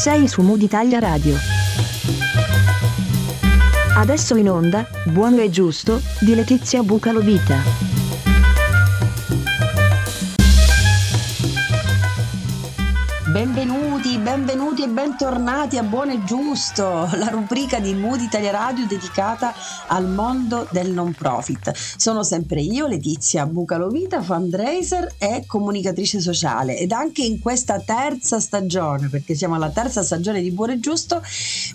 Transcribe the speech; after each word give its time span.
Sei 0.00 0.28
su 0.28 0.40
Mood 0.40 0.62
Italia 0.62 0.98
Radio. 0.98 1.36
Adesso 3.96 4.34
in 4.36 4.48
onda, 4.48 4.88
Buono 5.04 5.42
e 5.42 5.50
Giusto, 5.50 6.00
di 6.20 6.34
Letizia 6.34 6.82
Bucalovita. 6.82 7.89
Benvenuti, 13.30 14.18
benvenuti 14.18 14.82
e 14.82 14.88
bentornati 14.88 15.78
a 15.78 15.84
Buono 15.84 16.10
e 16.10 16.24
Giusto, 16.24 17.08
la 17.14 17.28
rubrica 17.28 17.78
di 17.78 17.94
Mood 17.94 18.20
Italia 18.22 18.50
Radio 18.50 18.88
dedicata 18.88 19.54
al 19.86 20.08
mondo 20.08 20.66
del 20.72 20.90
non 20.90 21.12
profit. 21.12 21.70
Sono 21.72 22.24
sempre 22.24 22.60
io, 22.60 22.88
Letizia 22.88 23.46
Bucalovita, 23.46 24.20
fundraiser 24.20 25.14
e 25.16 25.44
comunicatrice 25.46 26.18
sociale 26.18 26.76
ed 26.76 26.90
anche 26.90 27.22
in 27.22 27.38
questa 27.38 27.78
terza 27.78 28.40
stagione, 28.40 29.08
perché 29.08 29.36
siamo 29.36 29.54
alla 29.54 29.70
terza 29.70 30.02
stagione 30.02 30.42
di 30.42 30.50
Buono 30.50 30.72
e 30.72 30.80
Giusto, 30.80 31.22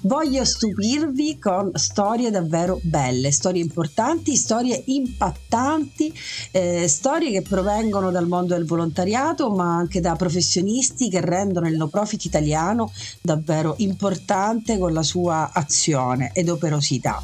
voglio 0.02 0.44
stupirvi 0.44 1.40
con 1.40 1.72
storie 1.76 2.32
davvero 2.32 2.82
belle, 2.84 3.32
storie 3.32 3.62
importanti, 3.62 4.36
storie 4.36 4.84
impattanti, 4.88 6.14
eh, 6.52 6.90
storie 6.90 7.32
che 7.32 7.44
provengono 7.44 8.12
dal 8.12 8.28
mondo 8.28 8.56
del 8.56 8.66
volontariato 8.66 9.52
ma 9.52 9.74
anche 9.74 10.02
da 10.02 10.18
professionisti 10.18 11.10
che 11.10 11.22
rendono 11.22 11.44
rendono 11.46 11.68
il 11.68 11.78
no 11.78 11.88
profit 11.88 12.26
italiano 12.26 12.92
davvero 13.22 13.76
importante 13.78 14.78
con 14.78 14.94
la 14.94 15.04
sua 15.04 15.52
azione 15.54 16.32
ed 16.34 16.50
operosità. 16.50 17.22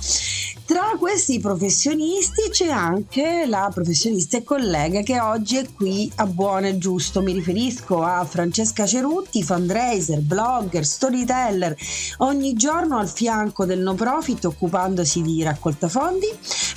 Tra 0.72 0.96
questi 0.98 1.40
professionisti 1.40 2.50
c'è 2.50 2.70
anche 2.70 3.46
la 3.46 3.70
professionista 3.74 4.38
e 4.38 4.44
collega 4.44 5.02
che 5.02 5.20
oggi 5.20 5.58
è 5.58 5.66
qui 5.74 6.10
a 6.16 6.26
buono 6.26 6.68
e 6.68 6.78
giusto. 6.78 7.22
Mi 7.22 7.34
riferisco 7.34 8.04
a 8.04 8.24
Francesca 8.24 8.86
Cerutti, 8.86 9.44
fundraiser, 9.44 10.22
blogger, 10.22 10.86
storyteller, 10.86 11.76
ogni 12.20 12.54
giorno 12.54 13.00
al 13.00 13.10
fianco 13.10 13.66
del 13.66 13.80
no 13.80 13.96
profit 13.96 14.46
occupandosi 14.46 15.22
di 15.22 15.44
raccolta 15.44 15.90
fondi, 15.90 16.28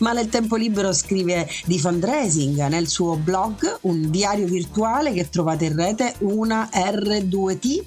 ma 0.00 0.12
nel 0.12 0.28
tempo 0.28 0.56
libero 0.56 0.92
scrive 0.92 1.48
di 1.64 1.78
fundraising 1.78 2.66
nel 2.66 2.88
suo 2.88 3.14
blog, 3.14 3.78
un 3.82 4.10
diario 4.10 4.46
virtuale 4.46 5.12
che 5.12 5.28
trovate 5.28 5.66
in 5.66 5.76
rete, 5.76 6.14
una 6.20 6.68
R2T, 7.34 7.84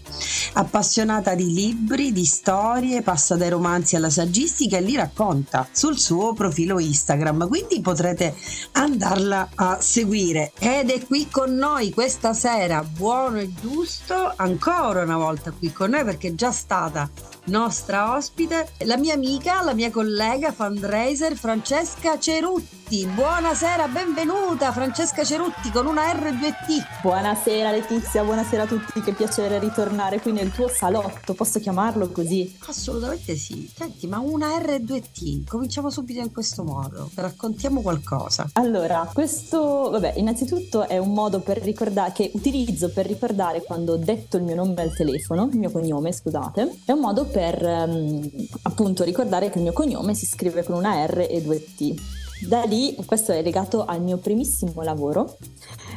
appassionata 0.53 1.33
di 1.33 1.53
libri, 1.53 2.11
di 2.11 2.25
storie, 2.25 3.01
passa 3.01 3.35
dai 3.35 3.49
romanzi 3.49 3.95
alla 3.95 4.09
saggistica 4.09 4.77
e 4.77 4.81
li 4.81 4.95
racconta 4.95 5.67
sul 5.71 5.97
suo 5.97 6.33
profilo 6.33 6.79
Instagram, 6.79 7.47
quindi 7.47 7.79
potrete 7.79 8.35
andarla 8.73 9.49
a 9.55 9.79
seguire. 9.79 10.51
Ed 10.59 10.89
è 10.89 11.05
qui 11.05 11.27
con 11.29 11.55
noi 11.55 11.91
questa 11.91 12.33
sera, 12.33 12.83
buono 12.83 13.39
e 13.39 13.53
giusto, 13.53 14.33
ancora 14.35 15.03
una 15.03 15.17
volta 15.17 15.51
qui 15.51 15.71
con 15.71 15.91
noi 15.91 16.03
perché 16.03 16.29
è 16.29 16.35
già 16.35 16.51
stata 16.51 17.09
nostra 17.47 18.15
ospite, 18.15 18.71
la 18.79 18.97
mia 18.97 19.13
amica, 19.13 19.63
la 19.63 19.73
mia 19.73 19.91
collega 19.91 20.51
fundraiser 20.51 21.35
Francesca 21.35 22.19
Cerutti. 22.19 22.86
Buonasera, 22.89 23.89
benvenuta 23.89 24.71
Francesca 24.71 25.25
Cerutti 25.25 25.71
con 25.71 25.87
una 25.87 26.09
R2T. 26.13 27.01
Buonasera 27.01 27.69
Letizia, 27.71 28.23
buonasera 28.23 28.63
a 28.63 28.65
tutti, 28.65 29.01
che 29.01 29.13
piacere 29.13 29.59
ritornare 29.59 30.21
qui 30.21 30.31
nel 30.31 30.51
tuo 30.51 30.69
salotto, 30.69 31.33
posso 31.33 31.59
chiamarlo 31.59 32.09
così? 32.09 32.55
Assolutamente 32.65 33.35
sì. 33.35 33.69
Senti, 33.75 34.07
ma 34.07 34.19
una 34.19 34.57
R2T, 34.57 35.45
cominciamo 35.45 35.89
subito 35.89 36.21
in 36.21 36.31
questo 36.31 36.63
modo, 36.63 37.09
raccontiamo 37.15 37.81
qualcosa. 37.81 38.47
Allora, 38.53 39.09
questo, 39.13 39.89
vabbè, 39.91 40.13
innanzitutto 40.15 40.87
è 40.87 40.97
un 40.97 41.11
modo 41.11 41.41
per 41.41 41.57
ricordare, 41.57 42.13
che 42.13 42.31
utilizzo 42.35 42.89
per 42.89 43.05
ricordare 43.05 43.63
quando 43.63 43.93
ho 43.93 43.97
detto 43.97 44.37
il 44.37 44.43
mio 44.43 44.55
nome 44.55 44.81
al 44.81 44.93
telefono, 44.95 45.49
il 45.51 45.57
mio 45.57 45.71
cognome, 45.71 46.13
scusate, 46.13 46.79
è 46.85 46.93
un 46.93 46.99
modo 46.99 47.25
per 47.25 47.37
per 47.57 47.63
um, 47.63 48.29
appunto 48.63 49.03
ricordare 49.03 49.49
che 49.49 49.57
il 49.57 49.63
mio 49.63 49.73
cognome 49.73 50.13
si 50.13 50.25
scrive 50.25 50.63
con 50.63 50.75
una 50.75 51.05
R 51.05 51.27
e 51.29 51.41
due 51.41 51.63
T. 51.63 51.93
Da 52.39 52.63
lì 52.63 52.95
questo 53.05 53.31
è 53.31 53.41
legato 53.41 53.83
al 53.85 54.01
mio 54.01 54.17
primissimo 54.17 54.83
lavoro, 54.83 55.37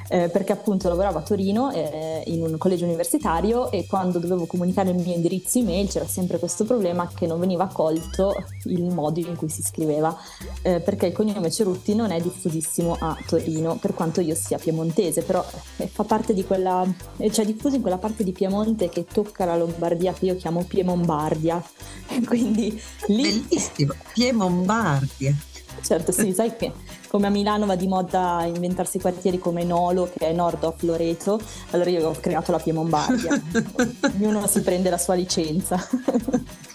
eh, 0.09 0.29
perché 0.31 0.53
appunto 0.53 0.89
lavoravo 0.89 1.19
a 1.19 1.23
Torino 1.23 1.71
eh, 1.71 2.23
in 2.27 2.43
un 2.43 2.57
collegio 2.57 2.87
universitario 2.87 3.71
e 3.71 3.87
quando 3.87 4.19
dovevo 4.19 4.47
comunicare 4.47 4.91
il 4.91 4.97
mio 4.97 5.15
indirizzo 5.15 5.59
email 5.59 5.89
c'era 5.89 6.07
sempre 6.07 6.39
questo 6.39 6.65
problema 6.65 7.11
che 7.15 7.27
non 7.27 7.39
veniva 7.39 7.67
colto 7.67 8.35
il 8.65 8.85
modo 8.85 9.21
in 9.21 9.37
cui 9.37 9.51
si 9.51 9.63
scriveva, 9.63 10.17
eh, 10.63 10.81
perché 10.81 11.07
il 11.07 11.13
cognome 11.13 11.51
Cerutti 11.51 11.95
non 11.95 12.11
è 12.11 12.21
diffusissimo 12.21 12.97
a 12.99 13.17
Torino, 13.27 13.77
per 13.77 13.95
quanto 13.95 14.21
io 14.21 14.35
sia 14.35 14.59
piemontese, 14.59 15.23
però 15.23 15.45
eh, 15.77 15.87
fa 15.89 16.05
parte 16.05 16.33
di 16.33 16.45
quella, 16.45 16.87
eh, 17.19 17.31
cioè 17.31 17.45
diffuso 17.45 17.77
in 17.77 17.83
quella 17.83 17.99
parte 17.99 18.25
di 18.25 18.33
Piemonte 18.33 18.89
che 18.89 19.05
tocca 19.05 19.45
la 19.45 19.57
Lombardia 19.57 20.13
che 20.15 20.27
io 20.27 20.37
chiamo 20.37 20.65
Piemombardia. 20.65 21.63
Quindi 22.27 22.81
lì... 23.09 23.23
Bellissimo, 23.23 23.95
Piemombardia. 24.15 25.49
Certo, 25.83 26.13
sì, 26.13 26.33
sai 26.33 26.57
che 26.57 26.73
come 27.09 27.27
a 27.27 27.31
Milano 27.31 27.67
va 27.67 27.75
di 27.75 27.89
moda 27.89 28.45
inventarsi 28.47 29.01
quartieri 29.01 29.39
come 29.39 29.65
Nolo, 29.65 30.09
che 30.13 30.29
è 30.29 30.33
nord 30.33 30.63
of 30.63 30.81
Loreto, 30.83 31.41
allora 31.71 31.91
io 31.91 32.09
ho 32.09 32.15
creato 32.21 32.53
la 32.53 32.59
Piemombardia. 32.59 33.41
Ognuno 34.15 34.47
si 34.47 34.61
prende 34.61 34.91
la 34.91 34.99
sua 34.99 35.15
licenza. 35.15 35.77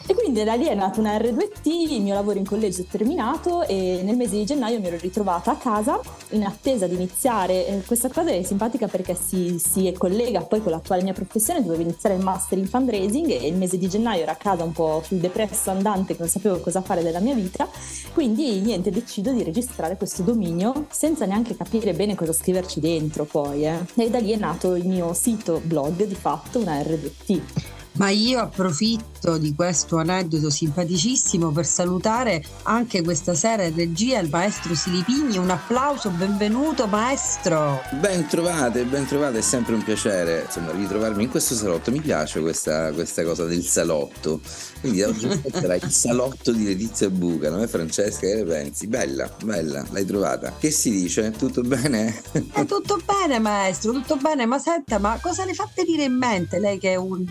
E 0.08 0.14
quindi 0.14 0.44
da 0.44 0.54
lì 0.54 0.68
è 0.68 0.76
nata 0.76 1.00
una 1.00 1.18
R2T, 1.18 1.68
il 1.68 2.02
mio 2.02 2.14
lavoro 2.14 2.38
in 2.38 2.46
collegio 2.46 2.84
è 2.84 2.86
terminato 2.86 3.64
e 3.64 4.02
nel 4.04 4.16
mese 4.16 4.36
di 4.36 4.46
gennaio 4.46 4.80
mi 4.80 4.86
ero 4.86 4.98
ritrovata 4.98 5.52
a 5.52 5.56
casa 5.56 6.00
in 6.30 6.44
attesa 6.44 6.86
di 6.86 6.94
iniziare. 6.94 7.82
Questa 7.88 8.10
cosa 8.10 8.30
è 8.30 8.44
simpatica 8.44 8.88
perché 8.88 9.16
si, 9.16 9.58
si 9.58 9.92
collega 9.98 10.42
poi 10.42 10.62
con 10.62 10.72
l'attuale 10.72 11.02
mia 11.02 11.14
professione, 11.14 11.64
dovevo 11.64 11.82
iniziare 11.82 12.16
il 12.16 12.22
master 12.22 12.60
in 12.60 12.68
fundraising 12.68 13.32
e 13.32 13.48
il 13.48 13.56
mese 13.56 13.80
di 13.80 13.90
gennaio 13.90 14.22
ero 14.22 14.32
a 14.32 14.36
casa 14.36 14.64
un 14.64 14.74
po' 14.74 15.02
sul 15.04 15.18
depresso 15.18 15.72
andante, 15.72 16.16
non 16.20 16.28
sapevo 16.28 16.60
cosa 16.60 16.82
fare 16.82 17.02
della 17.02 17.20
mia 17.20 17.34
vita, 17.34 17.68
quindi 18.14 18.60
niente, 18.60 18.92
decido 18.92 19.32
di 19.32 19.42
registrare 19.42 19.98
questo 19.98 20.22
dominio 20.22 20.86
senza 20.92 21.26
neanche 21.26 21.58
capire 21.58 21.94
bene 21.94 22.14
cosa 22.14 22.32
scriverci 22.32 22.80
dentro 22.80 23.26
poi. 23.26 23.66
Eh. 23.66 23.80
E 23.96 24.10
da 24.12 24.20
lì 24.20 24.32
è 24.32 24.38
nato 24.38 24.76
il 24.76 24.88
mio 24.88 25.16
sito 25.16 25.60
blog 25.64 26.04
di 26.06 26.16
fatto, 26.16 26.60
una 26.60 26.80
R2T. 26.80 27.75
Ma 27.98 28.10
io 28.10 28.42
approfitto 28.42 29.38
di 29.38 29.56
questo 29.56 29.98
aneddoto 29.98 30.50
simpaticissimo 30.50 31.52
per 31.52 31.66
salutare 31.66 32.44
anche 32.64 33.02
questa 33.02 33.34
sera 33.34 33.64
in 33.64 33.74
regia 33.74 34.20
il 34.20 34.30
maestro 34.30 34.76
Silipigni. 34.76 35.38
Un 35.38 35.50
applauso, 35.50 36.10
benvenuto 36.10 36.88
maestro. 36.88 37.82
Ben 37.94 38.28
trovate, 38.28 38.84
ben 38.84 39.06
trovate, 39.06 39.38
è 39.38 39.42
sempre 39.42 39.76
un 39.76 39.84
piacere 39.84 40.44
insomma, 40.46 40.72
ritrovarmi 40.72 41.24
in 41.24 41.30
questo 41.30 41.56
salotto. 41.56 41.90
Mi 41.92 42.02
piace 42.02 42.42
questa, 42.42 42.92
questa 42.92 43.24
cosa 43.24 43.46
del 43.46 43.64
salotto. 43.64 44.42
Quindi 44.82 45.00
da 45.00 45.08
oggi 45.08 45.42
sarà 45.52 45.76
il 45.76 45.90
salotto 45.90 46.52
di 46.52 46.66
Letizia 46.66 47.10
Buca, 47.10 47.50
non 47.50 47.62
è 47.62 47.68
Francesca? 47.68 48.28
Che 48.28 48.36
ne 48.36 48.44
pensi? 48.44 48.88
Bella, 48.88 49.34
bella, 49.44 49.86
l'hai 49.92 50.06
trovata. 50.06 50.54
Che 50.60 50.70
si 50.70 50.92
dice? 50.92 51.32
Tutto 51.32 51.62
bene? 51.62 52.22
È 52.52 52.66
tutto 52.66 53.00
bene 53.04 53.40
maestro, 53.40 53.94
tutto 53.94 54.18
bene, 54.18 54.46
ma 54.46 54.60
senta, 54.60 55.00
ma 55.00 55.18
cosa 55.22 55.46
le 55.46 55.54
fa 55.54 55.68
venire 55.74 56.04
in 56.04 56.18
mente 56.18 56.60
lei 56.60 56.78
che 56.78 56.92
è 56.92 56.96
un 56.96 57.26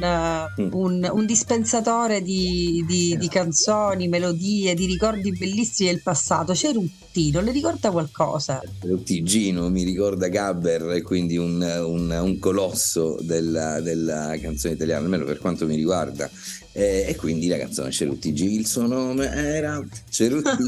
Mm. 0.60 0.68
un, 0.72 1.10
un, 1.12 1.26
dispensatore 1.26 2.22
di, 2.22 2.84
di, 2.86 3.16
di, 3.18 3.28
canzoni, 3.28 4.06
melodie, 4.06 4.74
di 4.74 4.86
ricordi 4.86 5.32
bellissimi 5.32 5.88
del 5.88 6.00
passato. 6.00 6.54
Cerutti, 6.54 7.32
non 7.32 7.42
le 7.42 7.50
ricorda 7.50 7.90
qualcosa? 7.90 8.62
Cerutti, 8.80 9.24
Gino 9.24 9.68
mi 9.68 9.82
ricorda 9.82 10.28
Gabber 10.28 11.02
quindi 11.02 11.36
un, 11.36 11.60
un, 11.60 12.08
un 12.10 12.38
colosso 12.38 13.18
della, 13.20 13.80
della, 13.80 14.36
canzone 14.40 14.74
italiana, 14.74 15.02
almeno 15.02 15.24
per 15.24 15.38
quanto 15.38 15.66
mi 15.66 15.74
riguarda. 15.74 16.30
Eh, 16.76 17.06
e 17.08 17.14
quindi 17.14 17.46
la 17.46 17.56
canzone 17.56 17.92
Cerutti 17.92 18.32
G, 18.32 18.42
il 18.42 18.66
suo 18.66 18.86
nome 18.86 19.32
era 19.32 19.80
Cerutti 20.08 20.50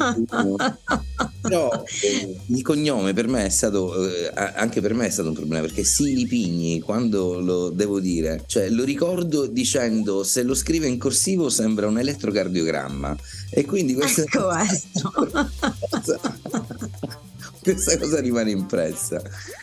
però 1.41 1.85
eh, 2.03 2.37
il 2.47 2.63
cognome 2.63 3.13
per 3.13 3.27
me 3.27 3.47
è 3.47 3.49
stato 3.49 4.09
eh, 4.09 4.31
anche 4.35 4.81
per 4.81 4.95
me 4.95 5.07
è 5.07 5.11
stato 5.11 5.29
un 5.29 5.35
problema 5.35 5.67
perché 5.67 5.83
Sili 5.83 6.27
Pigni 6.27 6.81
quando 6.81 7.41
lo 7.41 7.71
devo 7.71 7.99
dire. 7.99 8.45
Cioè 8.47 8.69
lo 8.69 8.85
ricordo 8.85 9.47
dicendo 9.47 10.23
se 10.23 10.43
lo 10.43 10.55
scrive 10.55 10.87
in 10.87 10.99
corsivo 10.99 11.49
sembra 11.49 11.89
un 11.89 11.99
elettrocardiogramma. 11.99 13.17
E 13.51 13.65
quindi 13.65 13.95
questo 13.95 14.23
ecco 14.23 14.49
questa 17.73 17.99
cosa 17.99 18.21
rimane 18.21 18.51
impressa. 18.51 19.21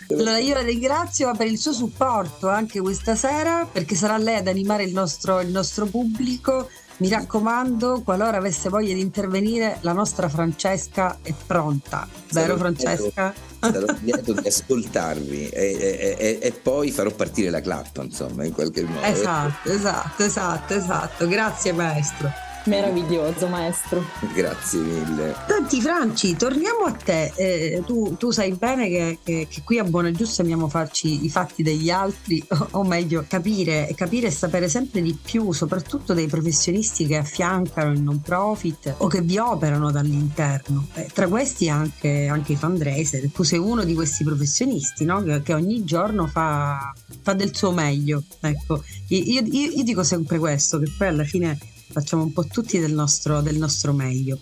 Allora 0.09 0.37
io 0.37 0.53
la 0.53 0.61
ringrazio 0.61 1.33
per 1.35 1.47
il 1.47 1.57
suo 1.57 1.73
supporto 1.73 2.49
anche 2.49 2.79
questa 2.81 3.15
sera 3.15 3.67
perché 3.71 3.95
sarà 3.95 4.17
lei 4.17 4.37
ad 4.37 4.47
animare 4.47 4.83
il 4.83 4.93
nostro, 4.93 5.39
il 5.39 5.49
nostro 5.49 5.85
pubblico. 5.85 6.69
Mi 6.97 7.09
raccomando, 7.09 8.01
qualora 8.03 8.37
avesse 8.37 8.69
voglia 8.69 8.93
di 8.93 9.01
intervenire, 9.01 9.79
la 9.81 9.93
nostra 9.93 10.29
Francesca 10.29 11.17
è 11.23 11.33
pronta, 11.47 12.07
vero 12.31 12.55
Francesca? 12.55 13.33
Sarò 13.59 13.85
lieto 14.01 14.33
di 14.33 14.47
ascoltarvi 14.47 15.49
e, 15.49 16.15
e, 16.19 16.37
e, 16.39 16.51
poi 16.51 16.91
farò 16.91 17.09
partire 17.09 17.49
la 17.49 17.61
clap, 17.61 17.99
insomma, 18.03 18.45
in 18.45 18.53
qualche 18.53 18.83
modo. 18.83 19.01
Esatto, 19.01 19.71
esatto, 19.71 20.23
esatto, 20.23 20.73
esatto. 20.75 21.27
Grazie 21.27 21.73
maestro. 21.73 22.31
Meraviglioso 22.65 23.47
maestro. 23.47 24.01
Grazie 24.33 24.79
mille. 24.79 25.35
Senti 25.49 25.81
Franci, 25.81 26.35
torniamo 26.37 26.85
a 26.85 26.91
te. 26.93 27.33
Eh, 27.35 27.83
tu, 27.85 28.15
tu, 28.17 28.31
sai 28.31 28.53
bene 28.53 28.87
che, 28.87 29.19
che, 29.21 29.47
che, 29.49 29.61
qui 29.63 29.79
a 29.79 29.83
Buona 29.83 30.11
Giusta 30.11 30.43
amiamo 30.43 30.69
farci 30.69 31.25
i 31.25 31.29
fatti 31.29 31.61
degli 31.61 31.89
altri, 31.89 32.41
o, 32.47 32.67
o 32.79 32.83
meglio 32.85 33.25
capire, 33.27 33.91
capire 33.95 34.27
e 34.27 34.31
sapere 34.31 34.69
sempre 34.69 35.01
di 35.01 35.17
più, 35.21 35.51
soprattutto 35.51 36.13
dei 36.13 36.27
professionisti 36.27 37.05
che 37.05 37.17
affiancano 37.17 37.91
il 37.91 38.01
non 38.01 38.21
profit 38.21 38.95
o 38.99 39.07
che 39.07 39.21
vi 39.21 39.37
operano 39.37 39.91
dall'interno. 39.91 40.87
Eh, 40.93 41.09
tra 41.13 41.27
questi 41.27 41.67
anche, 41.67 42.27
anche 42.27 42.53
i 42.53 42.55
fundraiser. 42.55 43.29
Tu 43.29 43.43
sei 43.43 43.59
uno 43.59 43.83
di 43.83 43.93
questi 43.93 44.23
professionisti 44.23 45.03
no? 45.03 45.21
che, 45.21 45.41
che, 45.41 45.53
ogni 45.53 45.83
giorno 45.83 46.27
fa, 46.27 46.93
fa, 47.21 47.33
del 47.33 47.53
suo 47.53 47.73
meglio. 47.73 48.23
Ecco, 48.39 48.81
io, 49.09 49.41
io, 49.41 49.69
io 49.69 49.83
dico 49.83 50.03
sempre 50.03 50.39
questo, 50.39 50.79
che 50.79 50.89
poi 50.97 51.07
alla 51.09 51.25
fine 51.25 51.57
facciamo 51.89 52.23
un 52.23 52.33
po' 52.33 52.45
tutti 52.45 52.79
del 52.79 52.93
nostro, 52.93 53.41
del 53.41 53.57
nostro 53.57 53.93
meglio. 53.93 54.39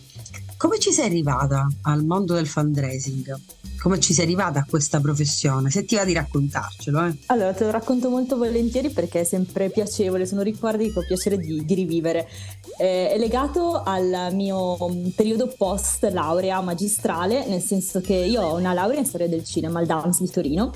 Come 0.57 0.77
ci 0.77 0.91
sei 0.91 1.07
arrivata 1.07 1.67
al 1.81 2.05
mondo 2.05 2.35
del 2.35 2.45
fundraising? 2.45 3.35
Come 3.79 3.99
ci 3.99 4.13
sei 4.13 4.25
arrivata 4.25 4.59
a 4.59 4.65
questa 4.69 4.99
professione? 4.99 5.71
Se 5.71 5.85
ti 5.85 5.95
va 5.95 6.05
di 6.05 6.13
raccontarcelo. 6.13 7.03
Eh. 7.07 7.17
Allora, 7.27 7.51
te 7.51 7.63
lo 7.63 7.71
racconto 7.71 8.11
molto 8.11 8.37
volentieri 8.37 8.91
perché 8.91 9.21
è 9.21 9.23
sempre 9.23 9.71
piacevole, 9.71 10.27
sono 10.27 10.43
ricordi 10.43 10.91
che 10.91 10.99
ho 10.99 11.03
piacere 11.03 11.39
di, 11.39 11.65
di 11.65 11.73
rivivere. 11.73 12.29
Eh, 12.77 13.09
è 13.09 13.17
legato 13.17 13.81
al 13.81 14.29
mio 14.33 14.77
periodo 15.15 15.51
post 15.57 16.03
laurea 16.11 16.61
magistrale, 16.61 17.47
nel 17.47 17.61
senso 17.61 17.99
che 17.99 18.13
io 18.13 18.43
ho 18.43 18.55
una 18.55 18.73
laurea 18.73 18.99
in 18.99 19.05
storia 19.07 19.27
del 19.27 19.43
cinema 19.43 19.79
al 19.79 19.87
Dance 19.87 20.23
di 20.23 20.29
Torino 20.29 20.73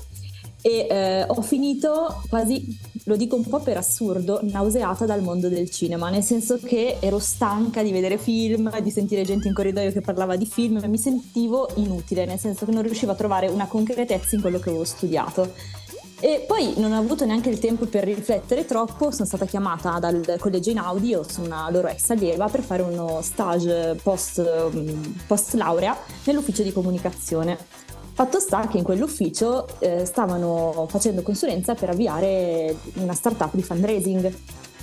e 0.66 0.88
eh, 0.90 1.24
ho 1.28 1.42
finito 1.42 2.22
quasi, 2.28 2.66
lo 3.04 3.14
dico 3.14 3.36
un 3.36 3.44
po' 3.46 3.60
per 3.60 3.76
assurdo, 3.76 4.40
nauseata 4.42 5.06
dal 5.06 5.22
mondo 5.22 5.48
del 5.48 5.70
cinema, 5.70 6.10
nel 6.10 6.24
senso 6.24 6.58
che 6.58 6.96
ero 6.98 7.20
stanca 7.20 7.84
di 7.84 7.92
vedere 7.92 8.18
film, 8.18 8.76
di 8.80 8.90
sentire 8.90 9.22
gente 9.22 9.46
in 9.46 9.54
corridoio 9.54 9.92
che 9.92 10.00
parlava 10.00 10.34
di 10.34 10.44
film, 10.44 10.82
mi 10.88 10.98
sentivo 10.98 11.68
inutile, 11.76 12.24
nel 12.24 12.40
senso 12.40 12.64
che 12.64 12.72
non 12.72 12.82
riuscivo 12.82 13.12
a 13.12 13.14
trovare 13.14 13.46
una 13.46 13.68
concretezza 13.68 14.34
in 14.34 14.40
quello 14.40 14.58
che 14.58 14.70
avevo 14.70 14.82
studiato. 14.82 15.52
E 16.18 16.44
poi 16.48 16.72
non 16.78 16.90
ho 16.90 16.98
avuto 16.98 17.24
neanche 17.24 17.48
il 17.48 17.60
tempo 17.60 17.86
per 17.86 18.02
riflettere 18.02 18.64
troppo, 18.64 19.12
sono 19.12 19.26
stata 19.26 19.44
chiamata 19.44 20.00
dal 20.00 20.36
collegio 20.40 20.70
in 20.70 20.78
audio 20.78 21.22
su 21.22 21.42
una 21.42 21.70
loro 21.70 21.86
ex 21.86 22.10
allieva 22.10 22.48
per 22.48 22.62
fare 22.62 22.82
uno 22.82 23.20
stage 23.22 23.96
post, 24.02 24.42
post 25.28 25.54
laurea 25.54 25.96
nell'ufficio 26.24 26.64
di 26.64 26.72
comunicazione. 26.72 27.56
Fatto 28.16 28.40
sta 28.40 28.66
che 28.66 28.78
in 28.78 28.82
quell'ufficio 28.82 29.66
eh, 29.78 30.06
stavano 30.06 30.86
facendo 30.88 31.20
consulenza 31.20 31.74
per 31.74 31.90
avviare 31.90 32.74
una 32.94 33.12
startup 33.12 33.54
di 33.54 33.62
fundraising 33.62 34.34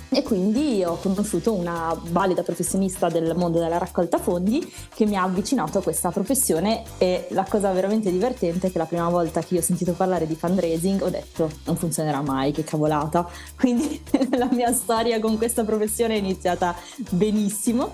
e 0.08 0.22
quindi 0.22 0.84
ho 0.84 0.96
conosciuto 1.02 1.52
una 1.52 2.00
valida 2.10 2.44
professionista 2.44 3.08
del 3.08 3.34
mondo 3.34 3.58
della 3.58 3.78
raccolta 3.78 4.18
fondi 4.18 4.72
che 4.94 5.04
mi 5.04 5.16
ha 5.16 5.24
avvicinato 5.24 5.78
a 5.78 5.82
questa 5.82 6.12
professione 6.12 6.84
e 6.98 7.26
la 7.30 7.42
cosa 7.42 7.72
veramente 7.72 8.12
divertente 8.12 8.68
è 8.68 8.70
che 8.70 8.78
la 8.78 8.84
prima 8.84 9.08
volta 9.08 9.40
che 9.40 9.54
io 9.54 9.60
ho 9.60 9.64
sentito 9.64 9.94
parlare 9.94 10.28
di 10.28 10.36
fundraising 10.36 11.02
ho 11.02 11.10
detto 11.10 11.50
non 11.64 11.74
funzionerà 11.74 12.22
mai, 12.22 12.52
che 12.52 12.62
cavolata. 12.62 13.28
Quindi 13.58 14.00
la 14.38 14.48
mia 14.52 14.72
storia 14.72 15.18
con 15.18 15.36
questa 15.38 15.64
professione 15.64 16.14
è 16.14 16.18
iniziata 16.18 16.76
benissimo 17.10 17.90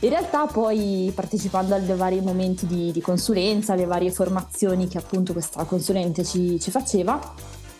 in 0.00 0.08
realtà 0.10 0.46
poi 0.46 1.10
partecipando 1.14 1.74
ai 1.74 1.86
vari 1.96 2.20
momenti 2.20 2.66
di, 2.66 2.92
di 2.92 3.00
consulenza, 3.00 3.72
alle 3.72 3.86
varie 3.86 4.10
formazioni 4.10 4.88
che 4.88 4.98
appunto 4.98 5.32
questa 5.32 5.64
consulente 5.64 6.22
ci, 6.22 6.60
ci 6.60 6.70
faceva, 6.70 7.18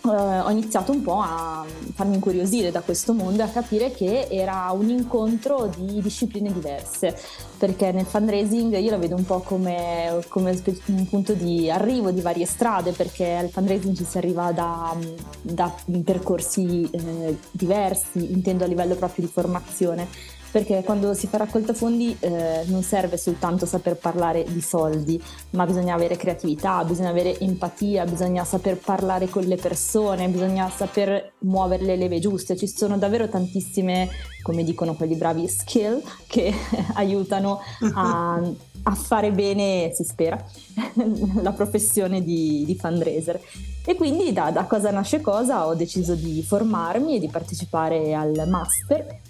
eh, 0.06 0.40
ho 0.40 0.50
iniziato 0.50 0.92
un 0.92 1.02
po' 1.02 1.20
a 1.20 1.64
farmi 1.94 2.14
incuriosire 2.14 2.70
da 2.70 2.80
questo 2.80 3.12
mondo 3.12 3.42
e 3.42 3.44
a 3.44 3.48
capire 3.48 3.90
che 3.90 4.28
era 4.30 4.70
un 4.70 4.88
incontro 4.88 5.70
di 5.76 6.00
discipline 6.00 6.52
diverse, 6.52 7.14
perché 7.58 7.92
nel 7.92 8.06
fundraising 8.06 8.78
io 8.78 8.90
la 8.90 8.98
vedo 8.98 9.16
un 9.16 9.24
po' 9.24 9.40
come, 9.40 10.24
come 10.28 10.58
un 10.86 11.08
punto 11.08 11.34
di 11.34 11.70
arrivo 11.70 12.10
di 12.12 12.20
varie 12.22 12.46
strade, 12.46 12.92
perché 12.92 13.34
al 13.34 13.50
fundraising 13.50 13.94
ci 13.94 14.04
si 14.04 14.16
arriva 14.16 14.52
da, 14.52 14.96
da 15.42 15.74
percorsi 16.04 16.88
eh, 16.90 17.36
diversi, 17.50 18.32
intendo 18.32 18.64
a 18.64 18.68
livello 18.68 18.94
proprio 18.94 19.26
di 19.26 19.30
formazione 19.30 20.34
perché 20.56 20.82
quando 20.84 21.12
si 21.12 21.26
fa 21.26 21.36
raccolta 21.36 21.74
fondi 21.74 22.16
eh, 22.18 22.62
non 22.68 22.82
serve 22.82 23.18
soltanto 23.18 23.66
saper 23.66 23.96
parlare 23.96 24.42
di 24.42 24.62
soldi, 24.62 25.22
ma 25.50 25.66
bisogna 25.66 25.94
avere 25.94 26.16
creatività, 26.16 26.82
bisogna 26.82 27.10
avere 27.10 27.38
empatia, 27.38 28.06
bisogna 28.06 28.42
saper 28.42 28.78
parlare 28.78 29.28
con 29.28 29.42
le 29.42 29.56
persone, 29.56 30.30
bisogna 30.30 30.70
saper 30.70 31.32
muovere 31.40 31.84
le 31.84 31.96
leve 31.96 32.20
giuste. 32.20 32.56
Ci 32.56 32.68
sono 32.68 32.96
davvero 32.96 33.28
tantissime, 33.28 34.08
come 34.40 34.64
dicono 34.64 34.94
quelli 34.94 35.16
bravi, 35.16 35.46
skill 35.46 36.02
che 36.26 36.54
aiutano 36.96 37.60
a, 37.92 38.40
a, 38.84 38.94
fare 38.94 39.32
bene, 39.32 39.90
si 39.92 40.04
spera, 40.04 40.42
la 41.42 41.52
professione 41.52 42.22
di, 42.24 42.62
di 42.64 42.74
fundraiser. 42.76 43.38
E 43.84 43.94
quindi 43.94 44.32
da, 44.32 44.50
da 44.50 44.64
cosa 44.64 44.90
nasce 44.90 45.20
cosa 45.20 45.66
ho 45.66 45.74
deciso 45.74 46.14
di 46.14 46.42
formarmi 46.42 47.16
e 47.16 47.20
di 47.20 47.28
partecipare 47.28 48.14
al 48.14 48.44
master 48.48 49.20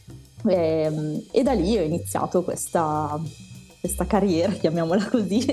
e, 0.48 0.82
ehm, 0.82 1.22
e 1.30 1.42
da 1.42 1.52
lì 1.52 1.76
ho 1.78 1.82
iniziato 1.82 2.42
questa, 2.42 3.20
questa 3.86 4.06
carriera, 4.06 4.52
chiamiamola 4.58 5.08
così, 5.08 5.44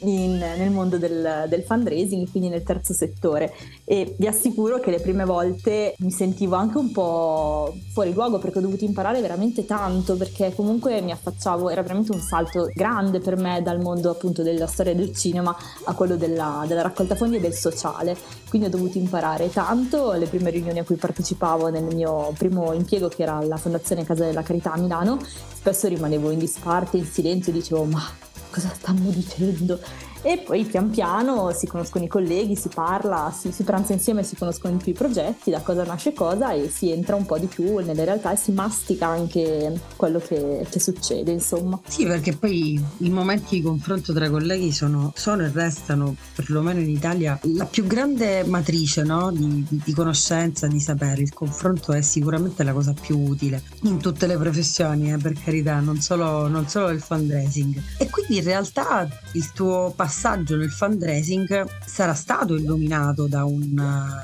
in, 0.00 0.36
nel 0.38 0.70
mondo 0.70 0.98
del, 0.98 1.46
del, 1.48 1.62
fundraising, 1.62 2.28
quindi 2.30 2.48
nel 2.48 2.62
terzo 2.62 2.92
settore. 2.92 3.54
E 3.84 4.14
vi 4.18 4.26
assicuro 4.26 4.80
che 4.80 4.90
le 4.90 5.00
prime 5.00 5.24
volte 5.24 5.94
mi 5.98 6.10
sentivo 6.10 6.56
anche 6.56 6.76
un 6.76 6.90
po' 6.90 7.74
fuori 7.92 8.12
luogo 8.12 8.38
perché 8.38 8.58
ho 8.58 8.62
dovuto 8.62 8.84
imparare 8.84 9.20
veramente 9.20 9.64
tanto, 9.64 10.16
perché 10.16 10.52
comunque 10.54 11.00
mi 11.00 11.12
affacciavo, 11.12 11.70
era 11.70 11.82
veramente 11.82 12.12
un 12.12 12.20
salto 12.20 12.70
grande 12.74 13.20
per 13.20 13.36
me 13.36 13.62
dal 13.62 13.80
mondo 13.80 14.10
appunto 14.10 14.42
della 14.42 14.66
storia 14.66 14.94
del 14.94 15.14
cinema 15.14 15.56
a 15.84 15.94
quello 15.94 16.16
della, 16.16 16.64
della 16.66 16.82
raccolta 16.82 17.14
fondi 17.14 17.36
e 17.36 17.40
del 17.40 17.54
sociale. 17.54 18.16
Quindi 18.48 18.68
ho 18.68 18.70
dovuto 18.70 18.98
imparare 18.98 19.50
tanto. 19.50 20.12
Le 20.12 20.26
prime 20.26 20.50
riunioni 20.50 20.78
a 20.80 20.84
cui 20.84 20.96
partecipavo 20.96 21.68
nel 21.68 21.84
mio 21.84 22.32
primo 22.36 22.72
impiego, 22.72 23.08
che 23.08 23.22
era 23.22 23.40
la 23.42 23.56
Fondazione 23.56 24.04
Casa 24.04 24.24
della 24.24 24.42
Carità 24.42 24.72
a 24.72 24.78
Milano, 24.78 25.18
spesso 25.68 25.86
rimanevo 25.86 26.30
in 26.30 26.38
disparte, 26.38 26.96
in 26.96 27.04
silenzio, 27.04 27.52
dicevo 27.52 27.67
ma 27.84 28.02
cosa 28.50 28.72
stanno 28.74 29.10
dicendo? 29.10 29.80
E 30.22 30.38
poi 30.38 30.64
pian 30.64 30.90
piano 30.90 31.52
si 31.52 31.66
conoscono 31.66 32.04
i 32.04 32.08
colleghi, 32.08 32.56
si 32.56 32.68
parla, 32.68 33.32
si, 33.36 33.52
si, 33.52 33.62
pranza 33.62 33.92
insieme, 33.92 34.22
si 34.22 34.36
conoscono 34.36 34.76
di 34.76 34.82
più 34.82 34.92
i 34.92 34.94
progetti, 34.94 35.50
da 35.50 35.60
cosa 35.60 35.84
nasce 35.84 36.12
cosa 36.12 36.52
e 36.52 36.68
si 36.68 36.90
entra 36.90 37.14
un 37.14 37.24
po' 37.24 37.38
di 37.38 37.46
più 37.46 37.78
nelle 37.78 38.04
realtà 38.04 38.32
e 38.32 38.36
si 38.36 38.52
mastica 38.52 39.06
anche 39.06 39.80
quello 39.96 40.18
che, 40.18 40.66
che 40.68 40.80
succede, 40.80 41.30
insomma. 41.30 41.78
Sì, 41.86 42.04
perché 42.04 42.34
poi 42.34 42.82
i 42.98 43.10
momenti 43.10 43.56
di 43.56 43.62
confronto 43.62 44.12
tra 44.12 44.28
colleghi 44.28 44.72
sono, 44.72 45.12
sono 45.14 45.44
e 45.44 45.50
restano, 45.52 46.16
perlomeno 46.34 46.80
in 46.80 46.90
Italia, 46.90 47.38
la 47.42 47.64
più 47.64 47.86
grande 47.86 48.44
matrice 48.44 49.02
no? 49.04 49.30
di, 49.30 49.64
di, 49.68 49.80
di 49.84 49.92
conoscenza, 49.92 50.66
di 50.66 50.80
sapere. 50.80 51.22
Il 51.22 51.32
confronto 51.32 51.92
è 51.92 52.02
sicuramente 52.02 52.64
la 52.64 52.72
cosa 52.72 52.92
più 52.92 53.18
utile 53.18 53.62
in 53.82 53.98
tutte 53.98 54.26
le 54.26 54.36
professioni, 54.36 55.12
eh, 55.12 55.16
per 55.16 55.34
carità, 55.34 55.78
non 55.80 56.00
solo, 56.00 56.48
non 56.48 56.68
solo 56.68 56.88
il 56.88 57.00
fundraising. 57.00 57.80
E 57.98 58.10
quindi 58.10 58.38
in 58.38 58.44
realtà 58.44 59.08
il 59.32 59.52
tuo 59.52 59.92
passato 59.94 60.07
passaggio 60.08 60.56
nel 60.56 60.70
fundraising 60.70 61.66
sarà 61.84 62.14
stato 62.14 62.56
illuminato 62.56 63.26
da 63.26 63.44
un, 63.44 63.74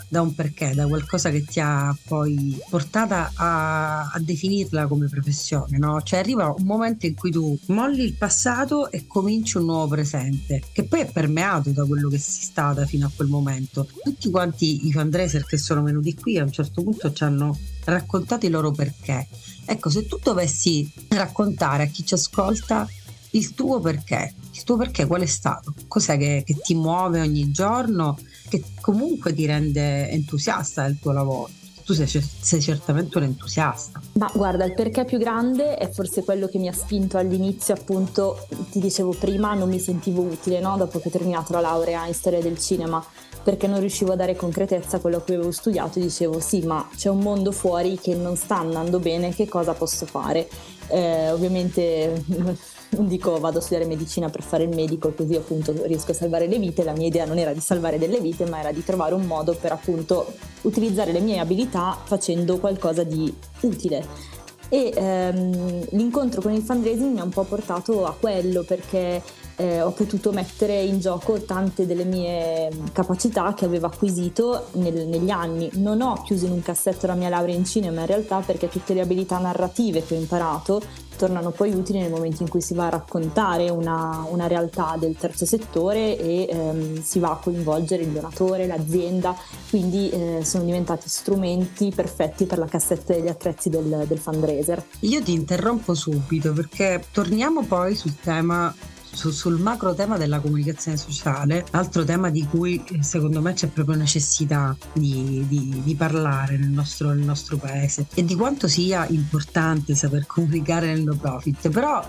da 0.09 0.23
un 0.23 0.35
perché, 0.35 0.73
da 0.75 0.87
qualcosa 0.87 1.29
che 1.29 1.45
ti 1.45 1.61
ha 1.61 1.95
poi 2.07 2.59
portata 2.71 3.31
a, 3.35 4.09
a 4.11 4.19
definirla 4.19 4.87
come 4.87 5.09
professione, 5.09 5.77
no? 5.77 6.01
Cioè 6.01 6.21
arriva 6.21 6.55
un 6.57 6.65
momento 6.65 7.05
in 7.05 7.15
cui 7.15 7.31
tu 7.31 7.59
molli 7.67 8.03
il 8.03 8.15
passato 8.15 8.91
e 8.91 9.07
cominci 9.07 9.59
un 9.59 9.67
nuovo 9.67 9.89
presente, 9.89 10.63
che 10.73 10.85
poi 10.85 11.01
è 11.01 11.13
permeato 11.13 11.69
da 11.69 11.85
quello 11.85 12.09
che 12.09 12.19
sei 12.19 12.45
stata 12.45 12.87
fino 12.87 13.07
a 13.07 13.11
quel 13.15 13.29
momento. 13.29 13.87
Tutti 14.03 14.31
quanti 14.31 14.87
i 14.87 14.93
fundraiser 14.93 15.45
che 15.45 15.59
sono 15.59 15.83
venuti 15.83 16.15
qui 16.15 16.39
a 16.39 16.45
un 16.45 16.51
certo 16.51 16.83
punto 16.83 17.13
ci 17.13 17.25
hanno 17.25 17.59
raccontato 17.85 18.47
i 18.47 18.51
loro 18.51 18.71
perché. 18.71 19.27
Ecco, 19.67 19.91
se 19.91 20.07
tu 20.07 20.19
dovessi 20.23 20.91
raccontare 21.09 21.83
a 21.83 21.87
chi 21.87 22.07
ci 22.07 22.15
ascolta 22.15 22.89
il 23.33 23.53
tuo 23.53 23.81
perché, 23.81 24.33
il 24.55 24.63
tuo 24.63 24.77
perché 24.77 25.07
qual 25.07 25.23
è 25.23 25.27
stato? 25.27 25.75
Cos'è 25.89 26.17
che, 26.17 26.43
che 26.47 26.57
ti 26.63 26.75
muove 26.75 27.21
ogni 27.21 27.51
giorno, 27.51 28.17
che 28.49 28.63
comunque 28.81 29.35
ti 29.35 29.47
rende 29.47 30.09
entusiasta 30.11 30.85
del 30.85 30.99
tuo 31.01 31.13
lavoro? 31.13 31.51
tu 31.85 31.93
sei, 31.93 32.07
sei, 32.07 32.63
certamente 32.63 33.19
un 33.19 33.25
entusiasta. 33.25 34.01
Ma 34.15 34.31
guarda, 34.35 34.65
il 34.65 34.73
perché 34.73 35.05
più 35.05 35.19
grande 35.19 35.77
è 35.77 35.91
forse 35.91 36.25
quello 36.25 36.47
che 36.47 36.59
mi 36.59 36.69
ha 36.69 36.73
spinto 36.73 37.19
all'inizio, 37.19 37.75
appunto, 37.75 38.47
ti 38.71 38.81
dicevo 38.81 39.11
prima, 39.11 39.53
non 39.53 39.69
mi 39.69 39.79
sentivo 39.79 40.23
utile, 40.23 40.61
no? 40.61 40.77
Dopo 40.79 40.99
che 40.99 41.09
ho 41.09 41.11
terminato 41.11 41.53
la 41.53 41.61
laurea 41.61 42.07
in 42.07 42.15
storia 42.15 42.41
del 42.41 42.59
cinema, 42.59 43.05
perché 43.43 43.67
non 43.67 43.81
riuscivo 43.81 44.13
a 44.13 44.17
dare 44.17 44.35
concretezza 44.35 44.97
a 44.97 45.01
quello 45.01 45.23
che 45.23 45.35
avevo 45.35 45.51
studiato, 45.51 45.99
dicevo 45.99 46.41
sì, 46.41 46.61
ma 46.61 46.89
c'è 46.97 47.11
un 47.11 47.19
mondo 47.19 47.53
fuori 47.53 47.99
che 48.01 48.15
non 48.15 48.35
sta 48.37 48.57
andando 48.57 48.99
bene, 48.99 49.35
che 49.35 49.47
cosa 49.47 49.75
posso 49.75 50.07
fare? 50.07 50.49
Eh, 50.89 51.31
ovviamente 51.31 52.25
dico 53.03 53.39
vado 53.39 53.59
a 53.59 53.61
studiare 53.61 53.87
medicina 53.87 54.31
per 54.31 54.43
fare 54.43 54.65
il 54.65 54.75
medico 54.75 55.13
così 55.13 55.35
appunto 55.35 55.75
riesco 55.85 56.13
a 56.13 56.15
salvare 56.15 56.47
le 56.47 56.59
vite, 56.59 56.85
la 56.85 56.93
mia 56.93 57.07
idea 57.07 57.25
non 57.25 57.39
era 57.39 57.53
di 57.53 57.61
salvare 57.61 57.99
delle 57.99 58.21
vite 58.21 58.47
ma 58.47 58.61
era 58.61 58.73
di 58.73 58.85
trovare 58.85 59.15
un 59.15 59.25
modo 59.27 59.55
per 59.55 59.73
appunto 59.73 60.33
utilizzare 60.63 61.13
le 61.13 61.21
mie 61.21 61.39
abilità 61.39 61.99
facendo 62.05 62.59
qualcosa 62.59 63.03
di 63.03 63.33
utile. 63.61 64.07
e 64.69 64.93
ehm, 64.95 65.87
l'incontro 65.91 66.41
con 66.41 66.53
il 66.53 66.63
fundraising 66.63 67.13
mi 67.13 67.21
ha 67.21 67.25
un 67.25 67.31
po' 67.31 67.45
portato 67.45 68.07
a 68.07 68.15
quello 68.19 68.63
perché 68.63 69.23
eh, 69.57 69.81
ho 69.81 69.91
potuto 69.93 70.33
mettere 70.33 70.83
in 70.83 71.01
gioco 71.01 71.41
tante 71.43 71.87
delle 71.87 72.05
mie 72.05 72.69
capacità 72.93 73.55
che 73.55 73.65
avevo 73.65 73.87
acquisito 73.87 74.67
nel, 74.73 75.07
negli 75.07 75.31
anni. 75.31 75.71
Non 75.75 76.01
ho 76.01 76.23
chiuso 76.25 76.47
in 76.47 76.53
un 76.53 76.63
cassetto 76.63 77.07
la 77.07 77.15
mia 77.15 77.29
laurea 77.29 77.55
in 77.55 77.65
cinema 77.65 78.01
in 78.01 78.07
realtà 78.07 78.41
perché 78.41 78.69
tutte 78.69 78.95
le 78.95 79.01
abilità 79.01 79.39
narrative 79.39 80.05
che 80.05 80.15
ho 80.15 80.19
imparato 80.19 80.83
tornano 81.17 81.51
poi 81.51 81.73
utili 81.73 82.01
nel 82.01 82.11
momento 82.11 82.43
in 82.43 82.49
cui 82.49 82.61
si 82.61 82.75
va 82.75 82.87
a 82.87 82.91
raccontare 82.91 83.71
una, 83.71 84.27
una 84.29 84.47
realtà 84.47 84.97
del 84.99 85.17
terzo 85.17 85.47
settore 85.47 86.19
e 86.19 86.49
ehm, 86.51 87.03
si 87.03 87.19
va 87.19 87.31
a 87.31 87.37
coinvolgere 87.37 88.03
il 88.03 88.09
donatore, 88.09 88.67
l'azienda, 88.67 89.37
quindi 89.71 90.11
eh, 90.11 90.41
sono 90.43 90.65
diventati 90.65 91.09
strumenti 91.09 91.93
perfetti 91.95 92.47
per 92.47 92.59
la 92.59 92.67
cassetta 92.67 93.15
degli 93.15 93.29
attrezzi 93.29 93.71
del, 93.71 94.05
del 94.07 94.19
fundraiser. 94.19 94.85
Io 95.01 95.23
ti 95.23 95.33
interrompo 95.33 95.95
subito 95.95 96.53
perché 96.53 97.05
torniamo 97.13 97.63
poi 97.63 97.95
sul 97.95 98.17
tema 98.21 98.75
su, 99.15 99.31
sul 99.31 99.59
macro 99.59 99.95
tema 99.95 100.19
della 100.19 100.41
comunicazione 100.41 100.97
sociale, 100.97 101.65
altro 101.71 102.05
tema 102.05 102.31
di 102.31 102.47
cui 102.47 102.83
eh, 102.91 103.03
secondo 103.03 103.41
me 103.41 103.53
c'è 103.53 103.69
proprio 103.69 103.97
necessità 103.97 104.77
di, 104.93 105.45
di, 105.49 105.81
di 105.83 105.95
parlare 105.95 106.57
nel 106.57 106.71
nostro, 106.71 107.09
nel 107.09 107.25
nostro, 107.25 107.57
paese. 107.57 108.07
E 108.15 108.25
di 108.25 108.35
quanto 108.35 108.69
sia 108.69 109.07
importante 109.09 109.95
saper 109.95 110.27
comunicare 110.27 110.87
nel 110.87 111.03
no 111.03 111.17
profit, 111.17 111.69
però 111.71 112.07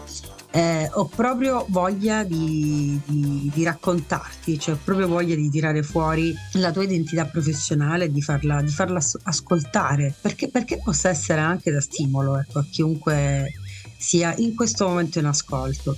eh, 0.52 0.90
ho 0.94 1.06
proprio 1.06 1.66
voglia 1.70 2.24
di, 2.24 3.00
di, 3.06 3.52
di, 3.54 3.64
raccontarti, 3.64 4.58
cioè 4.58 4.76
ho 4.76 4.80
proprio 4.84 5.08
voglia 5.08 5.36
di 5.36 5.50
tirare 5.50 5.84
fuori 5.84 6.34
la 6.54 6.72
tua 6.72 6.84
identità 6.84 7.26
professionale 7.26 8.06
e 8.06 8.12
di 8.12 8.22
farla, 8.22 8.62
di 8.62 8.72
farla 8.72 9.02
ascoltare, 9.24 10.14
perché, 10.20 10.48
perché 10.48 10.80
possa 10.84 11.10
essere 11.10 11.42
anche 11.42 11.72
da 11.72 11.82
stimolo 11.82 12.38
ecco, 12.38 12.60
a 12.60 12.66
chiunque 12.70 13.52
sia 13.98 14.34
in 14.38 14.56
questo 14.56 14.88
momento 14.88 15.20
in 15.20 15.26
ascolto. 15.26 15.98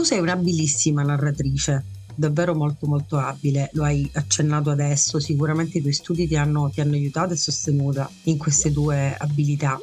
Tu 0.00 0.06
sei 0.06 0.18
un'abilissima 0.18 1.02
narratrice, 1.02 1.84
davvero 2.16 2.54
molto 2.54 2.86
molto 2.86 3.18
abile, 3.18 3.68
lo 3.74 3.84
hai 3.84 4.10
accennato 4.14 4.70
adesso, 4.70 5.20
sicuramente 5.20 5.76
i 5.76 5.82
tuoi 5.82 5.92
studi 5.92 6.26
ti 6.26 6.36
hanno, 6.36 6.70
ti 6.70 6.80
hanno 6.80 6.94
aiutato 6.94 7.34
e 7.34 7.36
sostenuta 7.36 8.10
in 8.24 8.38
queste 8.38 8.72
due 8.72 9.14
abilità. 9.14 9.78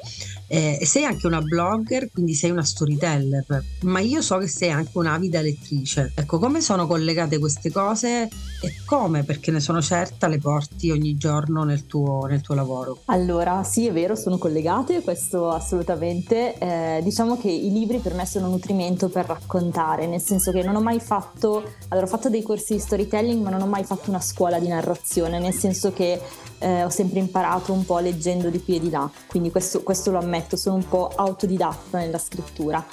Eh, 0.50 0.80
sei 0.84 1.04
anche 1.04 1.28
una 1.28 1.42
blogger, 1.42 2.10
quindi 2.10 2.34
sei 2.34 2.52
una 2.52 2.64
storyteller, 2.64 3.64
ma 3.82 4.00
io 4.00 4.22
so 4.22 4.38
che 4.38 4.48
sei 4.48 4.72
anche 4.72 4.92
un'avida 4.94 5.42
lettrice. 5.42 6.14
Ecco, 6.16 6.40
come 6.40 6.62
sono 6.62 6.88
collegate 6.88 7.38
queste 7.38 7.72
cose 7.72 8.24
e 8.24 8.74
come, 8.86 9.24
perché 9.24 9.52
ne 9.52 9.60
sono 9.60 9.82
certa, 9.82 10.28
le 10.28 10.40
porti 10.40 10.90
ogni 10.90 11.18
giorno 11.18 11.64
nel 11.64 11.86
tuo, 11.86 12.26
nel 12.28 12.42
tuo 12.42 12.56
lavoro? 12.56 13.02
Allora, 13.06 13.64
sì, 13.64 13.88
è 13.88 13.92
vero, 13.92 14.16
sono 14.16 14.38
collegate, 14.38 15.02
questo 15.02 15.50
assolutamente. 15.50 16.58
Eh, 16.58 17.02
diciamo 17.04 17.38
che 17.38 17.50
i 17.50 17.72
libri 17.72 18.00
per 18.00 18.14
me 18.14 18.26
sono 18.26 18.48
nutrimento 18.48 19.10
per 19.10 19.26
raccontare, 19.26 20.08
nel 20.08 20.22
senso 20.22 20.52
che 20.52 20.64
non 20.64 20.76
ho 20.76 20.82
mai 20.82 21.00
fatto, 21.00 21.64
allora 21.90 22.06
ho 22.06 22.10
fatto 22.10 22.30
dei 22.30 22.42
corsi 22.42 22.74
di 22.74 22.80
storytelling, 22.80 23.44
ma 23.44 23.50
non 23.50 23.62
ho 23.62 23.68
mai 23.68 23.84
fatto 23.84 24.10
una 24.10 24.22
scuola 24.22 24.60
di 24.60 24.68
narrazione, 24.68 25.40
nel 25.40 25.54
senso 25.54 25.92
che 25.92 26.20
eh, 26.60 26.84
ho 26.84 26.90
sempre 26.90 27.20
imparato 27.20 27.74
un 27.74 27.86
po' 27.86 28.00
leggendo 28.00 28.50
di 28.50 28.64
qui 28.64 28.76
e 28.76 28.80
di 28.80 28.90
là, 28.90 29.10
quindi 29.28 29.52
questo, 29.52 29.84
questo 29.84 30.12
lo 30.12 30.20
ammetto, 30.20 30.56
sono 30.56 30.76
un 30.76 30.88
po' 30.88 31.12
autodidatta 31.16 32.00
nella 32.00 32.18
scrittura. 32.18 32.86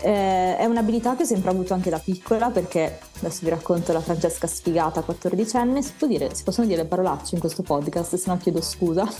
Eh, 0.00 0.56
è 0.56 0.64
un'abilità 0.64 1.14
che 1.14 1.22
ho 1.22 1.26
sempre 1.26 1.50
avuto 1.50 1.74
anche 1.74 1.90
da 1.90 1.98
piccola 1.98 2.50
perché 2.50 2.98
adesso 3.20 3.40
vi 3.42 3.50
racconto 3.50 3.92
la 3.92 4.00
Francesca 4.00 4.46
sfigata 4.46 5.04
14enne, 5.06 5.80
si, 5.80 5.92
dire, 6.06 6.34
si 6.34 6.42
possono 6.42 6.66
dire 6.66 6.84
parolacce 6.84 7.34
in 7.34 7.40
questo 7.40 7.62
podcast, 7.62 8.16
se 8.16 8.24
no 8.26 8.36
chiedo 8.36 8.60
scusa. 8.60 9.08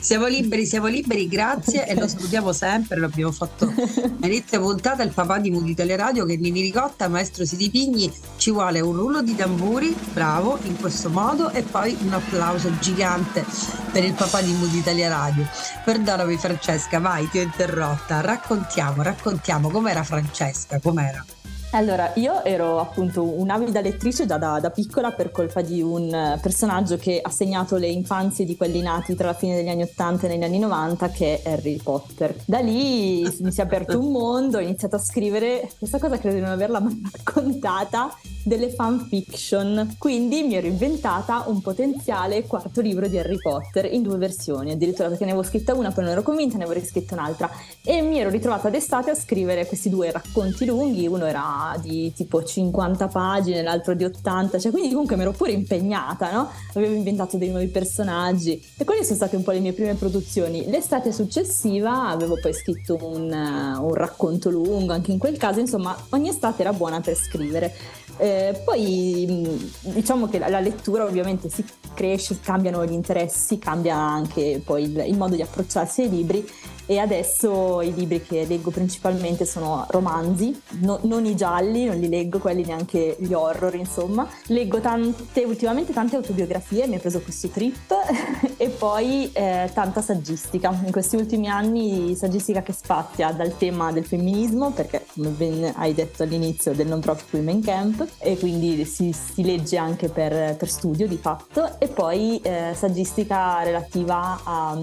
siamo 0.00 0.26
liberi, 0.26 0.66
siamo 0.66 0.86
liberi, 0.86 1.28
grazie 1.28 1.86
e 1.86 1.94
lo 1.94 2.08
salutiamo 2.08 2.52
sempre, 2.52 2.98
l'abbiamo 2.98 3.32
fatto 3.32 3.72
all'inizio 4.20 4.60
puntata 4.60 5.02
il 5.02 5.12
papà 5.12 5.38
di 5.38 5.50
Mood 5.50 5.68
Italia 5.68 5.96
Radio 5.96 6.24
che 6.24 6.36
Nini 6.36 6.60
Ricotta, 6.60 7.08
maestro 7.08 7.44
Siti 7.44 7.70
Pigni, 7.70 8.12
ci 8.36 8.50
vuole 8.50 8.80
un 8.80 8.96
rullo 8.96 9.22
di 9.22 9.36
tamburi, 9.36 9.94
bravo, 10.12 10.58
in 10.62 10.76
questo 10.78 11.10
modo 11.10 11.50
e 11.50 11.62
poi 11.62 11.96
un 12.02 12.12
applauso 12.12 12.70
gigante 12.80 13.44
per 13.92 14.04
il 14.04 14.14
papà 14.14 14.40
di 14.40 14.52
Mood 14.52 14.74
Italia 14.74 15.08
Radio. 15.08 15.46
Perdonami 15.84 16.36
Francesca, 16.36 16.98
vai, 16.98 17.28
ti 17.28 17.38
ho 17.38 17.42
interrotta, 17.42 18.20
raccontiamo, 18.20 18.79
raccontiamo 19.02 19.68
com'era 19.68 20.02
Francesca, 20.02 20.80
com'era? 20.80 21.24
Allora, 21.72 22.10
io 22.16 22.42
ero 22.42 22.80
appunto 22.80 23.22
un'avida 23.22 23.80
lettrice 23.80 24.26
già 24.26 24.38
da, 24.38 24.58
da, 24.58 24.70
piccola 24.70 25.12
per 25.12 25.30
colpa 25.30 25.60
di 25.60 25.80
un 25.80 26.12
eh, 26.12 26.36
personaggio 26.42 26.96
che 26.96 27.20
ha 27.22 27.30
segnato 27.30 27.76
le 27.76 27.86
infanzie 27.86 28.44
di 28.44 28.56
quelli 28.56 28.82
nati 28.82 29.14
tra 29.14 29.26
la 29.26 29.34
fine 29.34 29.54
degli 29.54 29.68
anni 29.68 29.82
80 29.82 30.26
e 30.26 30.30
negli 30.30 30.42
anni 30.42 30.58
90, 30.58 31.10
che 31.10 31.40
è 31.40 31.50
Harry 31.52 31.76
Potter. 31.76 32.34
Da 32.44 32.58
lì 32.58 33.22
mi 33.38 33.52
si 33.52 33.60
è 33.60 33.62
aperto 33.62 34.00
un 34.00 34.10
mondo, 34.10 34.58
ho 34.58 34.60
iniziato 34.60 34.96
a 34.96 34.98
scrivere, 34.98 35.70
questa 35.78 36.00
cosa 36.00 36.18
credo 36.18 36.34
di 36.34 36.42
non 36.42 36.50
averla 36.50 36.80
mai 36.80 37.00
raccontata, 37.12 38.16
delle 38.42 38.70
fanfiction. 38.70 39.96
Quindi 39.98 40.42
mi 40.42 40.54
ero 40.54 40.66
inventata 40.66 41.44
un 41.46 41.60
potenziale 41.60 42.46
quarto 42.46 42.80
libro 42.80 43.06
di 43.06 43.18
Harry 43.18 43.38
Potter 43.38 43.92
in 43.92 44.02
due 44.02 44.16
versioni, 44.16 44.72
addirittura 44.72 45.08
perché 45.08 45.24
ne 45.24 45.32
avevo 45.32 45.46
scritta 45.46 45.74
una, 45.74 45.90
poi 45.90 46.04
non 46.04 46.12
ero 46.12 46.22
convinta, 46.22 46.56
ne 46.56 46.64
avevo 46.64 46.80
riscritta 46.80 47.14
un'altra. 47.14 47.50
E 47.84 48.02
mi 48.02 48.18
ero 48.18 48.30
ritrovata 48.30 48.70
d'estate 48.70 49.10
a 49.10 49.14
scrivere 49.14 49.66
questi 49.66 49.88
due 49.88 50.10
racconti 50.10 50.64
lunghi, 50.64 51.06
uno 51.06 51.26
era 51.26 51.42
di 51.80 52.12
tipo 52.12 52.42
50 52.42 53.08
pagine, 53.08 53.62
l'altro 53.62 53.94
di 53.94 54.04
80, 54.04 54.58
cioè 54.58 54.70
quindi 54.70 54.90
comunque 54.90 55.16
mi 55.16 55.22
ero 55.22 55.32
pure 55.32 55.52
impegnata, 55.52 56.32
no? 56.32 56.50
Avevo 56.74 56.94
inventato 56.94 57.36
dei 57.36 57.50
nuovi 57.50 57.68
personaggi 57.68 58.62
e 58.76 58.84
quelle 58.84 59.04
sono 59.04 59.16
state 59.16 59.36
un 59.36 59.42
po' 59.42 59.52
le 59.52 59.60
mie 59.60 59.72
prime 59.72 59.94
produzioni. 59.94 60.68
L'estate 60.68 61.12
successiva 61.12 62.08
avevo 62.08 62.38
poi 62.40 62.52
scritto 62.52 62.98
un, 63.00 63.30
un 63.30 63.94
racconto 63.94 64.50
lungo, 64.50 64.92
anche 64.92 65.12
in 65.12 65.18
quel 65.18 65.36
caso, 65.36 65.60
insomma, 65.60 65.96
ogni 66.10 66.28
estate 66.28 66.62
era 66.62 66.72
buona 66.72 67.00
per 67.00 67.16
scrivere. 67.16 67.72
Eh, 68.16 68.60
poi 68.64 69.58
diciamo 69.80 70.28
che 70.28 70.38
la, 70.38 70.48
la, 70.48 70.60
lettura 70.60 71.04
ovviamente 71.04 71.48
si 71.48 71.64
cresce, 71.94 72.38
cambiano 72.40 72.84
gli 72.84 72.92
interessi, 72.92 73.58
cambia 73.58 73.96
anche 73.96 74.60
poi 74.62 74.82
il, 74.82 75.04
il 75.06 75.16
modo 75.16 75.36
di 75.36 75.40
approcciarsi 75.40 76.02
ai 76.02 76.10
libri 76.10 76.46
e 76.86 76.98
adesso 76.98 77.80
i 77.80 77.94
libri 77.94 78.22
che 78.22 78.44
leggo 78.46 78.70
principalmente 78.70 79.44
sono 79.44 79.86
romanzi, 79.90 80.60
no, 80.80 80.98
non 81.02 81.24
i 81.24 81.36
gialli, 81.36 81.84
non 81.84 81.98
li 81.98 82.08
leggo, 82.08 82.38
quelli 82.38 82.64
neanche 82.64 83.16
gli 83.18 83.32
horror, 83.32 83.74
insomma. 83.74 84.28
Leggo 84.46 84.80
tante, 84.80 85.44
ultimamente 85.44 85.92
tante 85.92 86.16
autobiografie, 86.16 86.86
mi 86.86 86.96
ha 86.96 86.98
preso 86.98 87.20
questo 87.20 87.48
trip, 87.48 87.92
e 88.56 88.68
poi 88.68 89.30
eh, 89.32 89.70
tanta 89.72 90.00
saggistica. 90.00 90.78
In 90.84 90.92
questi 90.92 91.16
ultimi 91.16 91.48
anni 91.48 92.14
saggistica 92.16 92.62
che 92.62 92.72
spazia 92.72 93.30
dal 93.32 93.56
tema 93.56 93.92
del 93.92 94.04
femminismo, 94.04 94.70
perché 94.72 95.06
come 95.14 95.28
ben 95.28 95.72
hai 95.76 95.94
detto 95.94 96.22
all'inizio 96.22 96.74
del 96.74 96.86
non 96.86 97.00
profit 97.00 97.32
women 97.32 97.60
camp, 97.62 98.06
e 98.18 98.38
quindi 98.38 98.84
si, 98.84 99.12
si 99.12 99.44
legge 99.44 99.76
anche 99.76 100.08
per, 100.08 100.56
per, 100.56 100.68
studio 100.68 101.06
di 101.06 101.16
fatto, 101.16 101.78
e 101.78 101.88
poi 101.88 102.40
eh, 102.42 102.72
saggistica 102.74 103.62
relativa 103.62 104.40
a... 104.44 104.78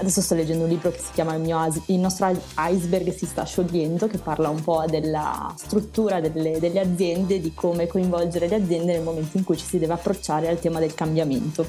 Adesso 0.00 0.22
sto 0.22 0.34
leggendo 0.34 0.64
un 0.64 0.70
libro 0.70 0.90
che 0.90 0.98
si 0.98 1.12
chiama 1.12 1.34
il, 1.34 1.82
il, 1.86 1.98
nostro 1.98 2.34
iceberg 2.56 3.14
si 3.14 3.26
sta 3.26 3.44
sciogliendo, 3.44 4.06
che 4.06 4.16
parla 4.16 4.48
un 4.48 4.62
po' 4.62 4.82
della 4.88 5.52
struttura 5.58 6.20
delle, 6.20 6.58
delle, 6.58 6.80
aziende, 6.80 7.38
di 7.38 7.52
come 7.52 7.86
coinvolgere 7.86 8.48
le 8.48 8.54
aziende 8.54 8.94
nel 8.94 9.02
momento 9.02 9.36
in 9.36 9.44
cui 9.44 9.58
ci 9.58 9.66
si 9.66 9.78
deve 9.78 9.92
approcciare 9.92 10.48
al 10.48 10.58
tema 10.58 10.78
del 10.78 10.94
cambiamento. 10.94 11.66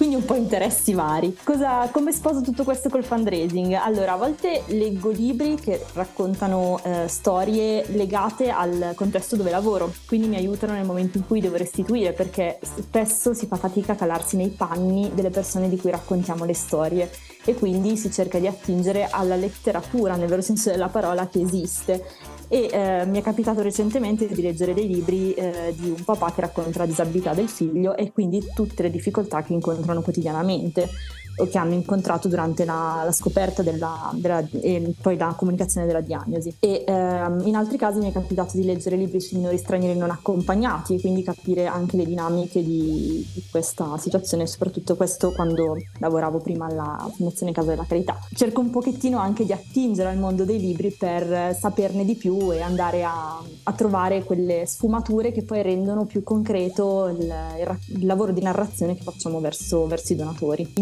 Quindi 0.00 0.16
un 0.16 0.24
po' 0.24 0.34
interessi 0.34 0.94
vari. 0.94 1.36
Cosa, 1.44 1.90
come 1.92 2.10
sposo 2.10 2.40
tutto 2.40 2.64
questo 2.64 2.88
col 2.88 3.04
fundraising? 3.04 3.74
Allora, 3.74 4.14
a 4.14 4.16
volte 4.16 4.62
leggo 4.68 5.10
libri 5.10 5.56
che 5.56 5.84
raccontano 5.92 6.80
eh, 6.82 7.06
storie 7.06 7.84
legate 7.88 8.48
al 8.48 8.92
contesto 8.94 9.36
dove 9.36 9.50
lavoro, 9.50 9.92
quindi 10.06 10.26
mi 10.26 10.36
aiutano 10.36 10.72
nel 10.72 10.86
momento 10.86 11.18
in 11.18 11.26
cui 11.26 11.42
devo 11.42 11.56
restituire, 11.56 12.14
perché 12.14 12.58
spesso 12.62 13.34
si 13.34 13.46
fa 13.46 13.56
fatica 13.56 13.92
a 13.92 13.96
calarsi 13.96 14.36
nei 14.38 14.48
panni 14.48 15.10
delle 15.12 15.28
persone 15.28 15.68
di 15.68 15.76
cui 15.76 15.90
raccontiamo 15.90 16.46
le 16.46 16.54
storie 16.54 17.10
e 17.44 17.54
quindi 17.54 17.96
si 17.96 18.10
cerca 18.10 18.38
di 18.38 18.46
attingere 18.46 19.08
alla 19.10 19.36
letteratura 19.36 20.16
nel 20.16 20.28
vero 20.28 20.42
senso 20.42 20.70
della 20.70 20.88
parola 20.88 21.28
che 21.28 21.40
esiste 21.40 22.04
e 22.52 22.68
eh, 22.68 23.06
mi 23.06 23.18
è 23.18 23.22
capitato 23.22 23.62
recentemente 23.62 24.26
di 24.26 24.42
leggere 24.42 24.74
dei 24.74 24.88
libri 24.88 25.32
eh, 25.34 25.72
di 25.76 25.88
un 25.88 26.02
papà 26.02 26.32
che 26.32 26.40
racconta 26.40 26.80
la 26.80 26.86
disabilità 26.86 27.32
del 27.32 27.48
figlio 27.48 27.96
e 27.96 28.10
quindi 28.10 28.44
tutte 28.52 28.82
le 28.82 28.90
difficoltà 28.90 29.44
che 29.44 29.52
incontrano 29.52 30.02
quotidianamente 30.02 30.88
o 31.36 31.46
che 31.46 31.58
hanno 31.58 31.74
incontrato 31.74 32.28
durante 32.28 32.64
la, 32.64 33.02
la 33.04 33.12
scoperta 33.12 33.62
della, 33.62 34.10
della, 34.14 34.46
e 34.60 34.94
poi 35.00 35.16
la 35.16 35.34
comunicazione 35.36 35.86
della 35.86 36.00
diagnosi. 36.00 36.54
E 36.60 36.84
ehm, 36.86 37.42
in 37.44 37.56
altri 37.56 37.78
casi 37.78 37.98
mi 37.98 38.10
è 38.10 38.12
capitato 38.12 38.56
di 38.56 38.64
leggere 38.64 38.96
libri 38.96 39.20
sui 39.20 39.38
minori 39.38 39.58
stranieri 39.58 39.98
non 39.98 40.10
accompagnati 40.10 40.94
e 40.94 41.00
quindi 41.00 41.22
capire 41.22 41.66
anche 41.66 41.96
le 41.96 42.04
dinamiche 42.04 42.62
di, 42.62 43.26
di 43.32 43.44
questa 43.50 43.96
situazione, 43.98 44.46
soprattutto 44.46 44.96
questo 44.96 45.32
quando 45.32 45.76
lavoravo 45.98 46.38
prima 46.38 46.66
alla 46.66 47.10
Fondazione 47.16 47.52
Casa 47.52 47.70
della 47.70 47.86
Carità. 47.86 48.18
Cerco 48.34 48.60
un 48.60 48.70
pochettino 48.70 49.18
anche 49.18 49.44
di 49.44 49.52
attingere 49.52 50.10
al 50.10 50.18
mondo 50.18 50.44
dei 50.44 50.58
libri 50.58 50.90
per 50.90 51.56
saperne 51.56 52.04
di 52.04 52.14
più 52.14 52.52
e 52.52 52.60
andare 52.60 53.04
a, 53.04 53.42
a 53.62 53.72
trovare 53.72 54.24
quelle 54.24 54.64
sfumature 54.66 55.32
che 55.32 55.42
poi 55.42 55.62
rendono 55.62 56.04
più 56.04 56.22
concreto 56.22 57.08
il, 57.08 57.20
il, 57.20 57.78
il 57.98 58.06
lavoro 58.06 58.32
di 58.32 58.40
narrazione 58.40 58.94
che 58.94 59.02
facciamo 59.02 59.40
verso, 59.40 59.86
verso 59.86 60.12
i 60.12 60.16
donatori. 60.16 60.72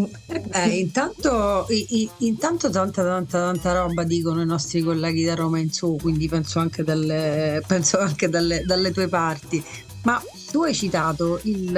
Eh, 0.51 0.77
intanto, 0.77 1.65
i, 1.69 2.09
intanto 2.19 2.69
tanta, 2.69 3.03
tanta, 3.03 3.39
tanta 3.39 3.73
roba 3.73 4.03
dicono 4.03 4.41
i 4.41 4.45
nostri 4.45 4.81
colleghi 4.81 5.23
da 5.23 5.35
Roma 5.35 5.59
in 5.59 5.71
su, 5.71 5.97
quindi 6.01 6.27
penso 6.27 6.59
anche 6.59 6.83
dalle, 6.83 7.63
penso 7.65 7.99
anche 7.99 8.29
dalle, 8.29 8.63
dalle 8.65 8.91
tue 8.91 9.07
parti. 9.07 9.63
Ma 10.03 10.21
tu 10.51 10.63
hai 10.63 10.73
citato 10.73 11.39
il 11.43 11.71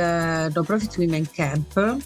No 0.53 0.63
Profit 0.63 0.97
Women 0.97 1.29
Camp 1.31 1.97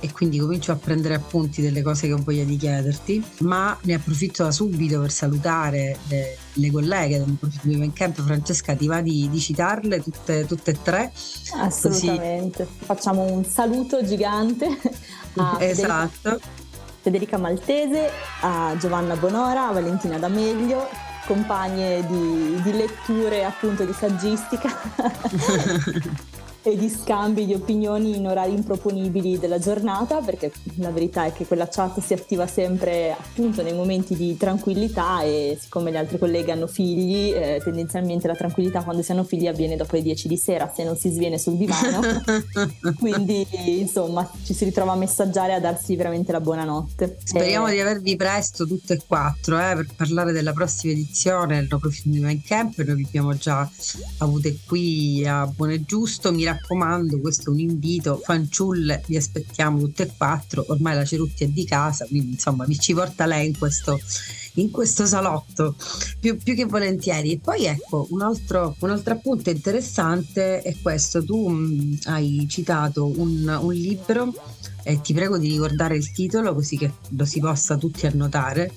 e 0.00 0.12
quindi 0.12 0.38
comincio 0.38 0.72
a 0.72 0.76
prendere 0.76 1.14
appunti 1.14 1.62
delle 1.62 1.80
cose 1.80 2.06
che 2.06 2.12
ho 2.12 2.20
voglia 2.22 2.44
di 2.44 2.56
chiederti, 2.58 3.24
ma 3.38 3.76
ne 3.84 3.94
approfitto 3.94 4.42
da 4.42 4.50
subito 4.50 5.00
per 5.00 5.10
salutare 5.10 5.96
le, 6.08 6.36
le 6.52 6.70
colleghe 6.70 7.18
del 7.18 7.36
Profit 7.38 7.64
Women 7.64 7.92
Camp. 7.94 8.20
Francesca, 8.20 8.74
ti 8.74 8.86
va 8.86 9.00
di, 9.00 9.30
di 9.30 9.40
citarle 9.40 10.02
tutte, 10.02 10.44
tutte, 10.44 10.72
e 10.72 10.82
tre? 10.82 11.12
Assolutamente. 11.56 12.66
Così. 12.66 12.84
Facciamo 12.84 13.22
un 13.22 13.44
saluto 13.46 14.04
gigante 14.04 14.78
a 15.38 15.56
esatto. 15.60 16.08
Federica, 16.20 16.48
Federica 17.00 17.38
Maltese, 17.38 18.10
a 18.40 18.74
Giovanna 18.78 19.16
Bonora, 19.16 19.68
a 19.68 19.72
Valentina 19.72 20.18
D'Ameglio, 20.18 20.88
compagne 21.26 22.06
di, 22.06 22.60
di 22.62 22.72
letture 22.72 23.44
appunto 23.44 23.84
di 23.84 23.92
saggistica 23.92 24.70
e 26.66 26.76
di 26.78 26.88
scambi 26.88 27.44
di 27.44 27.52
opinioni 27.52 28.16
in 28.16 28.26
orari 28.26 28.54
improponibili 28.54 29.38
della 29.38 29.58
giornata, 29.58 30.20
perché 30.20 30.50
la 30.76 30.90
verità 30.90 31.26
è 31.26 31.32
che 31.32 31.46
quella 31.46 31.68
chat 31.68 32.00
si 32.00 32.14
attiva 32.14 32.46
sempre 32.46 33.12
appunto 33.12 33.62
nei 33.62 33.74
momenti 33.74 34.16
di 34.16 34.34
tranquillità 34.36 35.22
e 35.22 35.58
siccome 35.60 35.90
le 35.90 35.98
altre 35.98 36.18
colleghe 36.18 36.52
hanno 36.52 36.66
figli, 36.66 37.32
eh, 37.34 37.60
tendenzialmente 37.62 38.26
la 38.26 38.34
tranquillità 38.34 38.82
quando 38.82 39.02
si 39.02 39.12
hanno 39.12 39.24
figli 39.24 39.46
avviene 39.46 39.76
dopo 39.76 39.96
le 39.96 40.02
10 40.02 40.26
di 40.26 40.36
sera, 40.38 40.72
se 40.74 40.84
non 40.84 40.96
si 40.96 41.10
sviene 41.10 41.38
sul 41.38 41.56
divano. 41.56 42.00
Quindi 42.98 43.46
insomma 43.80 44.28
ci 44.44 44.54
si 44.54 44.64
ritrova 44.64 44.92
a 44.92 44.96
messaggiare 44.96 45.52
e 45.52 45.56
a 45.56 45.60
darsi 45.60 45.94
veramente 45.96 46.32
la 46.32 46.40
buonanotte. 46.40 47.18
Speriamo 47.22 47.66
eh, 47.66 47.72
di 47.72 47.80
avervi 47.80 48.16
presto 48.16 48.66
tutte 48.66 48.94
e 48.94 49.00
quattro 49.06 49.58
eh, 49.58 49.74
per 49.74 49.86
parlare 49.96 50.32
della 50.32 50.54
prossima 50.54 50.94
edizione 50.94 51.56
del 51.56 51.66
No 51.68 51.78
Profit 51.78 52.42
Camp. 52.46 52.78
Noi 52.78 52.96
vi 52.96 53.04
abbiamo 53.04 53.36
già 53.36 53.68
avute 54.18 54.56
qui 54.66 55.26
a 55.26 55.46
Buono 55.46 55.72
e 55.72 55.84
Giusto. 55.84 56.32
Mi 56.32 56.44
raccomando, 56.44 56.53
questo 57.20 57.50
è 57.50 57.52
un 57.52 57.60
invito, 57.60 58.20
fanciulle, 58.22 59.02
vi 59.06 59.16
aspettiamo 59.16 59.78
tutte 59.78 60.04
e 60.04 60.10
quattro, 60.16 60.64
ormai 60.68 60.94
la 60.94 61.04
Cerutti 61.04 61.44
è 61.44 61.48
di 61.48 61.64
casa, 61.64 62.06
quindi 62.06 62.32
insomma 62.32 62.64
vi 62.64 62.78
ci 62.78 62.94
porta 62.94 63.26
lei 63.26 63.48
in 63.48 63.58
questo, 63.58 63.98
in 64.54 64.70
questo 64.70 65.06
salotto 65.06 65.74
più, 66.20 66.36
più, 66.36 66.54
che 66.54 66.64
volentieri. 66.64 67.32
E 67.32 67.38
poi 67.38 67.64
ecco, 67.66 68.06
un 68.10 68.22
altro, 68.22 68.76
un 68.80 68.90
altro 68.90 69.14
appunto 69.14 69.50
interessante 69.50 70.62
è 70.62 70.74
questo, 70.80 71.24
tu 71.24 71.48
mh, 71.48 71.56
mm, 71.56 71.94
hai 72.04 72.46
citato 72.48 73.06
un, 73.06 73.58
un 73.60 73.72
libro 73.72 74.32
e 74.82 75.00
ti 75.00 75.14
prego 75.14 75.38
di 75.38 75.48
ricordare 75.48 75.96
il 75.96 76.12
titolo 76.12 76.54
così 76.54 76.76
che 76.76 76.92
lo 77.08 77.24
si 77.24 77.40
possa 77.40 77.76
tutti 77.76 78.06
annotare 78.06 78.70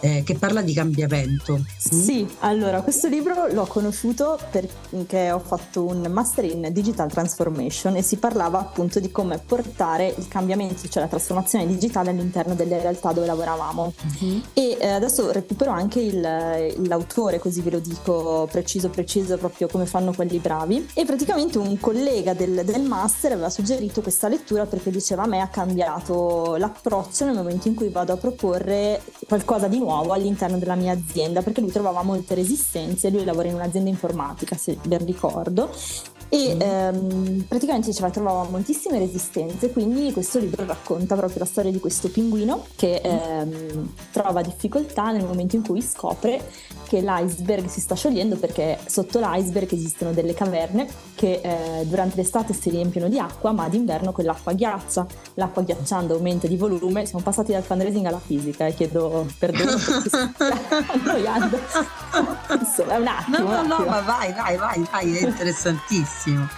eh, 0.00 0.22
che 0.24 0.34
parla 0.34 0.62
di 0.62 0.72
cambiamento. 0.72 1.58
Mm? 1.58 2.00
Sì, 2.00 2.26
allora 2.40 2.80
questo 2.82 3.08
libro 3.08 3.46
l'ho 3.50 3.66
conosciuto 3.66 4.38
perché 4.50 5.30
ho 5.30 5.38
fatto 5.38 5.84
un 5.84 6.06
master 6.10 6.44
in 6.44 6.68
digital 6.72 7.10
transformation 7.10 7.96
e 7.96 8.02
si 8.02 8.16
parlava 8.16 8.58
appunto 8.58 8.98
di 9.00 9.10
come 9.10 9.38
portare 9.38 10.14
il 10.16 10.26
cambiamento, 10.28 10.88
cioè 10.88 11.02
la 11.02 11.08
trasformazione 11.08 11.66
digitale 11.66 12.10
all'interno 12.10 12.54
delle 12.54 12.80
realtà 12.80 13.12
dove 13.12 13.26
lavoravamo. 13.26 13.92
Uh-huh. 14.20 14.42
E 14.54 14.76
eh, 14.80 14.88
adesso 14.88 15.30
recupero 15.30 15.70
anche 15.70 16.00
il, 16.00 16.20
l'autore, 16.86 17.38
così 17.38 17.60
ve 17.60 17.70
lo 17.70 17.78
dico 17.78 18.48
preciso 18.50 18.88
preciso 18.88 19.36
proprio 19.36 19.68
come 19.68 19.86
fanno 19.86 20.12
quelli 20.12 20.38
bravi. 20.38 20.88
E 20.94 21.04
praticamente 21.04 21.58
un 21.58 21.78
collega 21.78 22.32
del, 22.34 22.62
del 22.64 22.82
master 22.82 23.32
aveva 23.32 23.50
suggerito 23.50 24.00
questa 24.00 24.28
lettura 24.28 24.66
perché 24.66 24.90
diceva 24.90 25.24
a 25.24 25.26
me 25.26 25.40
ha 25.40 25.48
cambiato 25.48 26.56
l'approccio 26.56 27.24
nel 27.26 27.34
momento 27.34 27.68
in 27.68 27.74
cui 27.74 27.88
vado 27.90 28.12
a 28.12 28.16
proporre 28.16 29.02
qualcosa 29.26 29.68
di 29.68 29.78
nuovo 29.78 29.89
nuovo 29.90 30.12
all'interno 30.12 30.56
della 30.58 30.76
mia 30.76 30.92
azienda 30.92 31.42
perché 31.42 31.60
lui 31.60 31.72
trovava 31.72 32.02
molte 32.02 32.34
resistenze, 32.36 33.10
lui 33.10 33.24
lavora 33.24 33.48
in 33.48 33.54
un'azienda 33.54 33.90
informatica 33.90 34.56
se 34.56 34.78
ben 34.84 35.04
ricordo 35.04 35.70
e 36.30 36.54
mm. 36.54 36.60
ehm, 36.60 37.44
praticamente 37.48 37.88
diceva 37.88 38.08
trovava 38.08 38.48
moltissime 38.48 38.98
resistenze 38.98 39.70
quindi 39.70 40.12
questo 40.12 40.38
libro 40.38 40.64
racconta 40.64 41.16
proprio 41.16 41.40
la 41.40 41.44
storia 41.44 41.72
di 41.72 41.80
questo 41.80 42.08
pinguino 42.08 42.64
che 42.76 43.00
ehm, 43.02 43.92
trova 44.12 44.40
difficoltà 44.40 45.10
nel 45.10 45.24
momento 45.24 45.56
in 45.56 45.62
cui 45.62 45.82
scopre 45.82 46.40
che 46.90 47.00
l'iceberg 47.00 47.66
si 47.66 47.80
sta 47.80 47.94
sciogliendo 47.94 48.36
perché 48.36 48.78
sotto 48.86 49.20
l'iceberg 49.20 49.72
esistono 49.72 50.12
delle 50.12 50.34
caverne 50.34 50.88
che 51.14 51.40
eh, 51.42 51.84
durante 51.86 52.16
l'estate 52.16 52.52
si 52.52 52.70
riempiono 52.70 53.08
di 53.08 53.18
acqua 53.18 53.52
ma 53.52 53.68
d'inverno 53.68 54.10
quell'acqua 54.10 54.54
ghiaccia. 54.54 55.06
L'acqua 55.34 55.62
ghiacciando 55.62 56.14
aumenta 56.14 56.48
di 56.48 56.56
volume. 56.56 57.06
Siamo 57.06 57.22
passati 57.22 57.52
dal 57.52 57.62
fundraising 57.62 58.06
alla 58.06 58.18
fisica 58.18 58.66
e 58.66 58.74
chiedo 58.74 59.24
perdono 59.38 59.70
perché 59.70 60.08
sto 60.08 60.30
annoiando. 60.92 61.58
Insomma 62.58 62.94
è 62.94 62.98
un 62.98 63.06
attimo 63.06 63.38
no 63.50 63.62
no 63.62 63.78
no 63.78 63.84
ma 63.84 64.00
vai 64.00 64.32
vai 64.32 64.56
vai 64.56 64.84
vai 64.90 65.16
è 65.16 65.28
interessantissimo 65.28 66.19
bellissimo. 66.20 66.48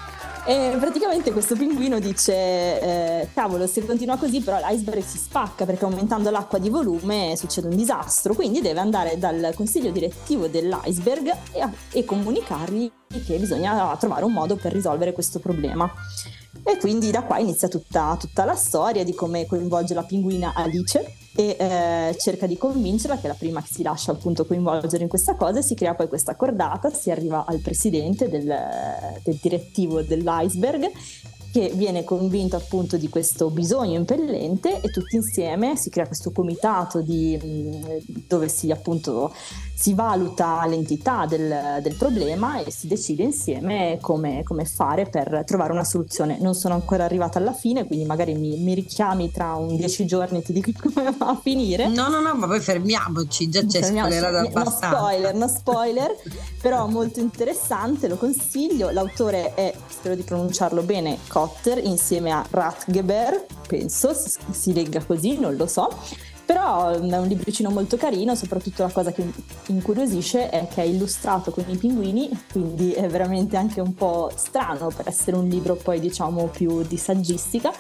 E 0.45 0.77
praticamente 0.81 1.31
questo 1.31 1.55
pinguino 1.55 2.01
dice: 2.01 2.33
eh, 2.33 3.29
Cavolo, 3.33 3.67
se 3.69 3.87
continua 3.87 4.17
così, 4.17 4.41
però 4.41 4.59
l'iceberg 4.59 5.03
si 5.03 5.19
spacca 5.19 5.65
perché 5.65 5.85
aumentando 5.85 6.31
l'acqua 6.31 6.59
di 6.59 6.69
volume 6.69 7.35
succede 7.37 7.69
un 7.69 7.77
disastro. 7.77 8.35
Quindi 8.35 8.61
deve 8.61 8.81
andare 8.81 9.19
dal 9.19 9.53
consiglio 9.55 9.93
direttivo 9.93 10.49
dell'iceberg 10.49 11.29
e, 11.53 11.69
e 11.93 12.05
comunicargli 12.05 12.91
che 13.25 13.37
bisogna 13.39 13.97
trovare 13.99 14.25
un 14.25 14.33
modo 14.33 14.57
per 14.57 14.73
risolvere 14.73 15.13
questo 15.13 15.39
problema. 15.39 15.89
E 16.65 16.77
quindi 16.79 17.11
da 17.11 17.23
qua 17.23 17.39
inizia 17.39 17.69
tutta, 17.69 18.17
tutta 18.19 18.45
la 18.45 18.55
storia 18.55 19.05
di 19.05 19.15
come 19.15 19.47
coinvolge 19.47 19.95
la 19.95 20.03
pinguina 20.03 20.53
Alice 20.55 21.15
e 21.35 21.57
eh, 21.59 22.17
cerca 22.19 22.47
di 22.47 22.59
convincerla 22.59 23.17
che 23.17 23.25
è 23.25 23.29
la 23.29 23.35
prima 23.35 23.63
che 23.63 23.73
si 23.73 23.83
lascia 23.83 24.13
appunto 24.13 24.45
coinvolgere 24.45 25.03
in 25.03 25.09
questa 25.09 25.35
cosa 25.35 25.61
e 25.61 25.63
si 25.63 25.75
crea 25.75 25.95
poi 25.95 26.09
questa 26.09 26.37
cordata, 26.37 26.93
si 26.93 27.11
arriva 27.11 27.47
al 27.47 27.61
presidente 27.61 28.29
del, 28.29 28.55
del 29.23 29.39
direttivo 29.41 30.03
dell'iceberg 30.03 30.91
che 31.53 31.71
viene 31.75 32.03
convinto 32.03 32.57
appunto 32.57 32.97
di 32.97 33.11
questo 33.11 33.51
bisogno 33.51 33.99
impellente 33.99 34.81
e 34.81 34.89
tutti 34.91 35.17
insieme 35.17 35.77
si 35.77 35.91
crea 35.91 36.07
questo 36.07 36.33
comitato 36.33 37.03
di, 37.03 37.39
dove 38.27 38.49
si 38.49 38.71
appunto 38.71 39.35
si 39.75 39.95
valuta 39.95 40.65
l'entità 40.67 41.27
del, 41.27 41.81
del 41.83 41.95
problema 41.95 42.63
e 42.63 42.71
si 42.71 42.87
decide 42.87 43.23
insieme 43.23 43.99
come, 44.01 44.43
come, 44.45 44.65
fare 44.65 45.07
per 45.07 45.43
trovare 45.47 45.73
una 45.73 45.85
soluzione. 45.85 46.39
Non 46.41 46.55
sono 46.55 46.75
ancora 46.75 47.05
arrivata 47.05 47.39
alla 47.39 47.53
fine, 47.53 47.87
quindi 47.87 48.05
magari 48.05 48.35
mi, 48.35 48.57
mi 48.59 48.75
richiami 48.75 49.31
tra 49.31 49.55
un 49.55 49.77
dieci 49.77 50.07
giorni 50.07 50.39
e 50.39 50.43
ti 50.43 50.53
dico 50.53 50.71
come 50.81 51.15
va 51.17 51.29
a 51.29 51.41
finire. 51.43 51.89
No, 51.89 52.09
no, 52.09 52.21
no, 52.21 52.35
ma 52.35 52.47
poi 52.47 52.61
fermiamoci, 52.61 53.49
già 53.49 53.65
c'è 53.65 53.83
spoilerato 53.83 54.49
abbastanza. 54.49 54.89
No 54.89 54.97
spoiler, 54.97 55.35
no 55.35 55.49
spoiler, 55.49 56.17
però 56.61 56.87
molto 56.87 57.21
interessante, 57.21 58.09
lo 58.09 58.17
consiglio. 58.17 58.91
L'autore 58.91 59.55
è, 59.55 59.75
spero 59.89 60.15
di 60.15 60.23
pronunciarlo 60.23 60.83
bene, 60.83 61.19
Cotter, 61.27 61.79
insieme 61.83 62.31
a 62.31 62.45
Ratgeber, 62.49 63.47
penso, 63.67 64.15
si, 64.15 64.39
si 64.51 64.73
legga 64.73 65.03
così, 65.05 65.39
non 65.39 65.57
lo 65.57 65.67
so 65.67 65.89
però 66.45 66.99
mm, 66.99 67.11
è 67.11 67.19
un 67.19 67.27
libricino 67.27 67.71
molto 67.71 67.97
carino, 67.97 68.35
soprattutto 68.35 68.83
la 68.83 68.91
cosa 68.91 69.13
che 69.13 69.25
incuriosisce 69.67 70.51
è 70.51 70.69
che 70.69 70.83
è 70.83 70.87
illustrato 70.87 71.51
con 71.51 71.65
i 71.69 71.77
pinguini, 71.77 72.29
quindi 72.51 72.93
è 72.93 73.07
veramente 73.09 73.57
anche 73.57 73.81
un 73.81 73.95
po' 73.95 74.31
strano 74.35 74.91
per 74.95 75.09
essere 75.09 75.37
un 75.37 75.49
libro 75.49 75.75
poi 75.75 76.01
diciamo 76.01 76.47
più 76.47 76.83
di 76.83 76.97
saggistica 76.97 77.73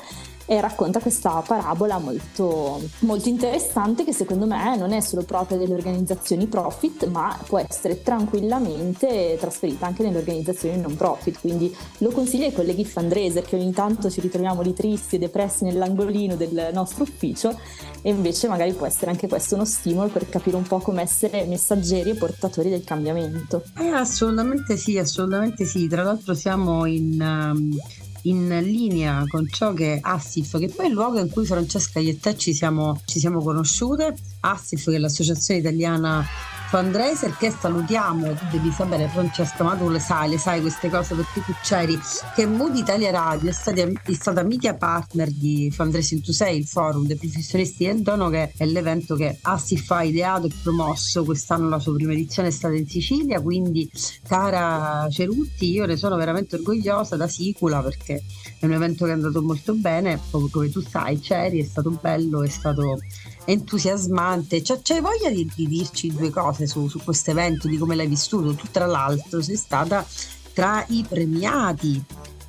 e 0.46 0.60
racconta 0.60 1.00
questa 1.00 1.42
parabola 1.46 1.98
molto, 1.98 2.80
molto 3.00 3.28
interessante 3.28 4.04
che 4.04 4.12
secondo 4.12 4.46
me 4.46 4.76
non 4.76 4.92
è 4.92 5.00
solo 5.00 5.22
propria 5.22 5.56
delle 5.56 5.74
organizzazioni 5.74 6.46
profit 6.46 7.06
ma 7.08 7.38
può 7.46 7.58
essere 7.58 8.02
tranquillamente 8.02 9.36
trasferita 9.38 9.86
anche 9.86 10.02
nelle 10.02 10.18
organizzazioni 10.18 10.80
non 10.80 10.96
profit 10.96 11.40
quindi 11.40 11.74
lo 11.98 12.10
consiglio 12.10 12.46
ai 12.46 12.52
colleghi 12.52 12.84
fundraiser 12.84 13.44
che 13.44 13.56
ogni 13.56 13.72
tanto 13.72 14.10
ci 14.10 14.20
ritroviamo 14.20 14.62
lì 14.62 14.72
tristi 14.72 15.16
e 15.16 15.18
depressi 15.18 15.64
nell'angolino 15.64 16.36
del 16.36 16.70
nostro 16.72 17.04
ufficio 17.04 17.58
e 18.02 18.10
invece 18.10 18.48
magari 18.48 18.72
può 18.72 18.86
essere 18.86 19.10
anche 19.10 19.28
questo 19.28 19.54
uno 19.54 19.64
stimolo 19.64 20.08
per 20.08 20.28
capire 20.28 20.56
un 20.56 20.64
po' 20.64 20.78
come 20.78 21.02
essere 21.02 21.44
messaggeri 21.44 22.10
e 22.10 22.14
portatori 22.14 22.68
del 22.68 22.84
cambiamento. 22.84 23.62
Eh, 23.78 23.88
assolutamente 23.88 24.76
sì, 24.76 24.98
assolutamente 24.98 25.64
sì. 25.64 25.86
Tra 25.86 26.02
l'altro 26.02 26.34
siamo 26.34 26.84
in, 26.86 27.20
um, 27.20 27.76
in 28.22 28.48
linea 28.62 29.24
con 29.26 29.48
ciò 29.48 29.72
che 29.72 29.98
Assif, 30.00 30.58
che 30.58 30.68
poi 30.68 30.86
è 30.86 30.88
il 30.88 30.94
luogo 30.94 31.18
in 31.18 31.30
cui 31.30 31.44
Francesca 31.44 32.00
e 32.00 32.18
te 32.18 32.36
ci 32.36 32.54
siamo, 32.54 33.00
ci 33.04 33.18
siamo 33.18 33.42
conosciute, 33.42 34.14
Assif 34.40 34.84
che 34.84 34.96
è 34.96 34.98
l'associazione 34.98 35.60
italiana 35.60 36.24
fundraiser 36.72 37.36
che 37.36 37.50
salutiamo, 37.50 38.32
tu 38.32 38.46
devi 38.50 38.72
sapere 38.72 39.06
Francesca, 39.06 39.62
ma 39.62 39.76
tu 39.76 39.90
le 39.90 39.98
sai, 39.98 40.30
le 40.30 40.38
sai 40.38 40.62
queste 40.62 40.88
cose 40.88 41.14
perché 41.14 41.42
tu 41.44 41.52
c'eri, 41.62 42.00
che 42.34 42.46
Mood 42.46 42.74
Italia 42.74 43.10
Radio 43.10 43.50
è 43.50 43.52
stata, 43.52 43.82
è 43.82 44.12
stata 44.14 44.42
media 44.42 44.74
partner 44.74 45.30
di 45.30 45.70
Fundraising 45.70 46.22
to 46.22 46.32
Say, 46.32 46.56
il 46.56 46.64
forum 46.64 47.04
dei 47.04 47.16
professionisti 47.16 47.84
del 47.84 48.00
dono, 48.00 48.30
che 48.30 48.54
è 48.56 48.64
l'evento 48.64 49.16
che 49.16 49.36
Assif 49.42 49.90
ha 49.90 50.02
ideato 50.02 50.46
e 50.46 50.50
promosso, 50.62 51.24
quest'anno 51.24 51.68
la 51.68 51.78
sua 51.78 51.92
prima 51.92 52.12
edizione 52.14 52.48
è 52.48 52.52
stata 52.52 52.74
in 52.74 52.88
Sicilia, 52.88 53.42
quindi 53.42 53.90
cara 54.26 55.06
Cerutti, 55.10 55.70
io 55.70 55.84
ne 55.84 55.98
sono 55.98 56.16
veramente 56.16 56.56
orgogliosa 56.56 57.16
da 57.16 57.28
Sicula 57.28 57.82
perché 57.82 58.22
è 58.58 58.64
un 58.64 58.72
evento 58.72 59.04
che 59.04 59.10
è 59.10 59.14
andato 59.14 59.42
molto 59.42 59.74
bene, 59.74 60.18
come 60.30 60.70
tu 60.70 60.80
sai, 60.80 61.20
c'eri, 61.20 61.60
è 61.60 61.66
stato 61.66 61.90
bello, 61.90 62.42
è 62.42 62.48
stato 62.48 62.98
entusiasmante. 63.44 64.62
Cioè, 64.62 64.80
c'hai 64.82 65.00
voglia 65.00 65.30
di, 65.30 65.50
di, 65.54 65.66
dirci 65.66 66.14
due 66.14 66.30
cose 66.30 66.66
su, 66.66 66.88
su 66.88 67.00
questo 67.02 67.30
evento, 67.30 67.68
di 67.68 67.76
come 67.76 67.94
l'hai 67.94 68.06
vissuto? 68.06 68.54
Tu, 68.54 68.66
tra 68.70 68.86
l'altro, 68.86 69.40
sei 69.40 69.56
stata 69.56 70.06
tra 70.52 70.84
i 70.88 71.04
premiati 71.08 72.02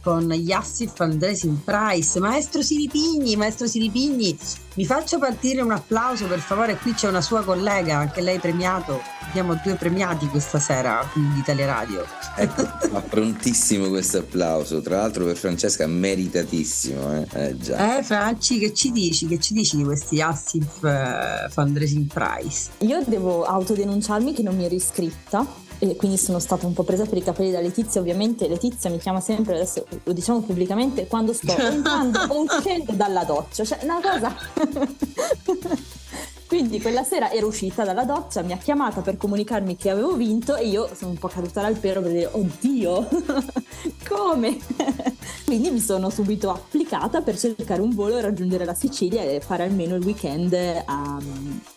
con 0.04 0.28
gli 0.28 0.52
Assi 0.52 0.90
Fundraising 0.94 1.60
Prize. 1.64 2.20
Maestro 2.20 2.62
Siripigni, 2.62 3.38
maestro 3.38 3.68
Siripigni, 3.68 4.38
mi 4.76 4.86
faccio 4.86 5.18
partire 5.18 5.62
un 5.62 5.72
applauso 5.72 6.28
per 6.28 6.40
favore. 6.40 6.76
Qui 6.76 6.94
c'è 6.94 7.08
una 7.08 7.22
sua 7.22 7.44
collega, 7.44 7.98
anche 7.98 8.22
lei 8.22 8.40
premiato. 8.40 9.02
Abbiamo 9.22 9.60
due 9.64 9.76
premiati 9.76 10.28
questa 10.28 10.60
sera 10.60 11.08
di 11.14 11.40
Italia 11.40 11.66
Radio. 11.66 12.06
Ecco, 12.36 12.68
ma 12.92 13.00
prontissimo 13.00 13.88
questo 13.88 14.18
applauso. 14.18 14.82
Tra 14.82 14.98
l'altro 14.98 15.24
per 15.26 15.38
Francesca 15.38 15.88
meritatissimo. 15.88 17.14
Eh, 17.14 17.28
eh, 17.34 17.58
già. 17.58 17.98
eh 17.98 18.04
Franci, 18.04 18.60
che 18.60 18.74
ci 18.74 18.92
dici? 18.92 19.26
Che 19.28 19.40
ci 19.40 19.54
dici 19.54 19.78
di 19.78 19.84
questi 19.84 20.22
Assif 20.22 20.82
uh, 20.82 21.50
Fundraising 21.50 22.12
Prize? 22.12 22.72
Io 22.80 23.02
devo 23.06 23.46
autodenunciarmi 23.46 24.34
che 24.34 24.44
non 24.44 24.58
mi 24.58 24.66
ero 24.66 24.76
iscritta 24.76 25.46
e 25.90 25.96
quindi 25.98 26.18
sono 26.18 26.40
stata 26.40 26.66
un 26.66 26.74
po' 26.74 26.84
presa 26.84 27.06
per 27.06 27.18
i 27.18 27.24
capelli 27.24 27.52
da 27.52 27.60
Letizia. 27.60 28.00
Ovviamente 28.00 28.48
Letizia 28.48 28.90
mi 28.90 29.00
chiama 29.00 29.20
sempre, 29.20 29.56
adesso 29.56 29.86
lo 30.04 30.14
diciamo 30.14 30.42
pubblicamente, 30.42 31.08
quando 31.08 31.34
sto 31.34 31.56
entrando 31.60 32.20
o 32.30 32.44
uscendo 32.44 32.94
dalla 32.94 33.24
doccia. 33.24 33.64
Cioè, 33.66 33.80
una 33.84 34.00
cosa... 34.02 34.36
Quindi 36.48 36.80
quella 36.80 37.04
sera 37.04 37.32
ero 37.32 37.48
uscita 37.48 37.84
dalla 37.84 38.04
doccia, 38.04 38.44
mi 38.44 38.52
ha 38.52 38.58
chiamata 38.58 39.02
per 39.02 39.18
comunicarmi 39.18 39.76
che 39.76 39.90
avevo 39.90 40.14
vinto 40.16 40.56
e 40.56 40.68
io 40.68 40.88
sono 40.94 41.10
un 41.12 41.18
po' 41.18 41.28
caduta 41.28 41.62
dal 41.62 41.78
pero 41.78 42.00
per 42.00 42.12
dire 42.12 42.30
oddio, 42.32 43.08
come? 44.08 44.60
Quindi 45.46 45.70
mi 45.72 45.80
sono 45.80 46.10
subito 46.10 46.50
applicata 46.52 47.22
per 47.22 47.38
cercare 47.38 47.82
un 47.82 47.94
volo 47.94 48.18
e 48.18 48.22
raggiungere 48.22 48.66
la 48.66 48.74
Sicilia 48.74 49.22
e 49.24 49.40
fare 49.40 49.64
almeno 49.64 49.96
il 49.96 50.04
weekend 50.04 50.54
a, 50.54 51.18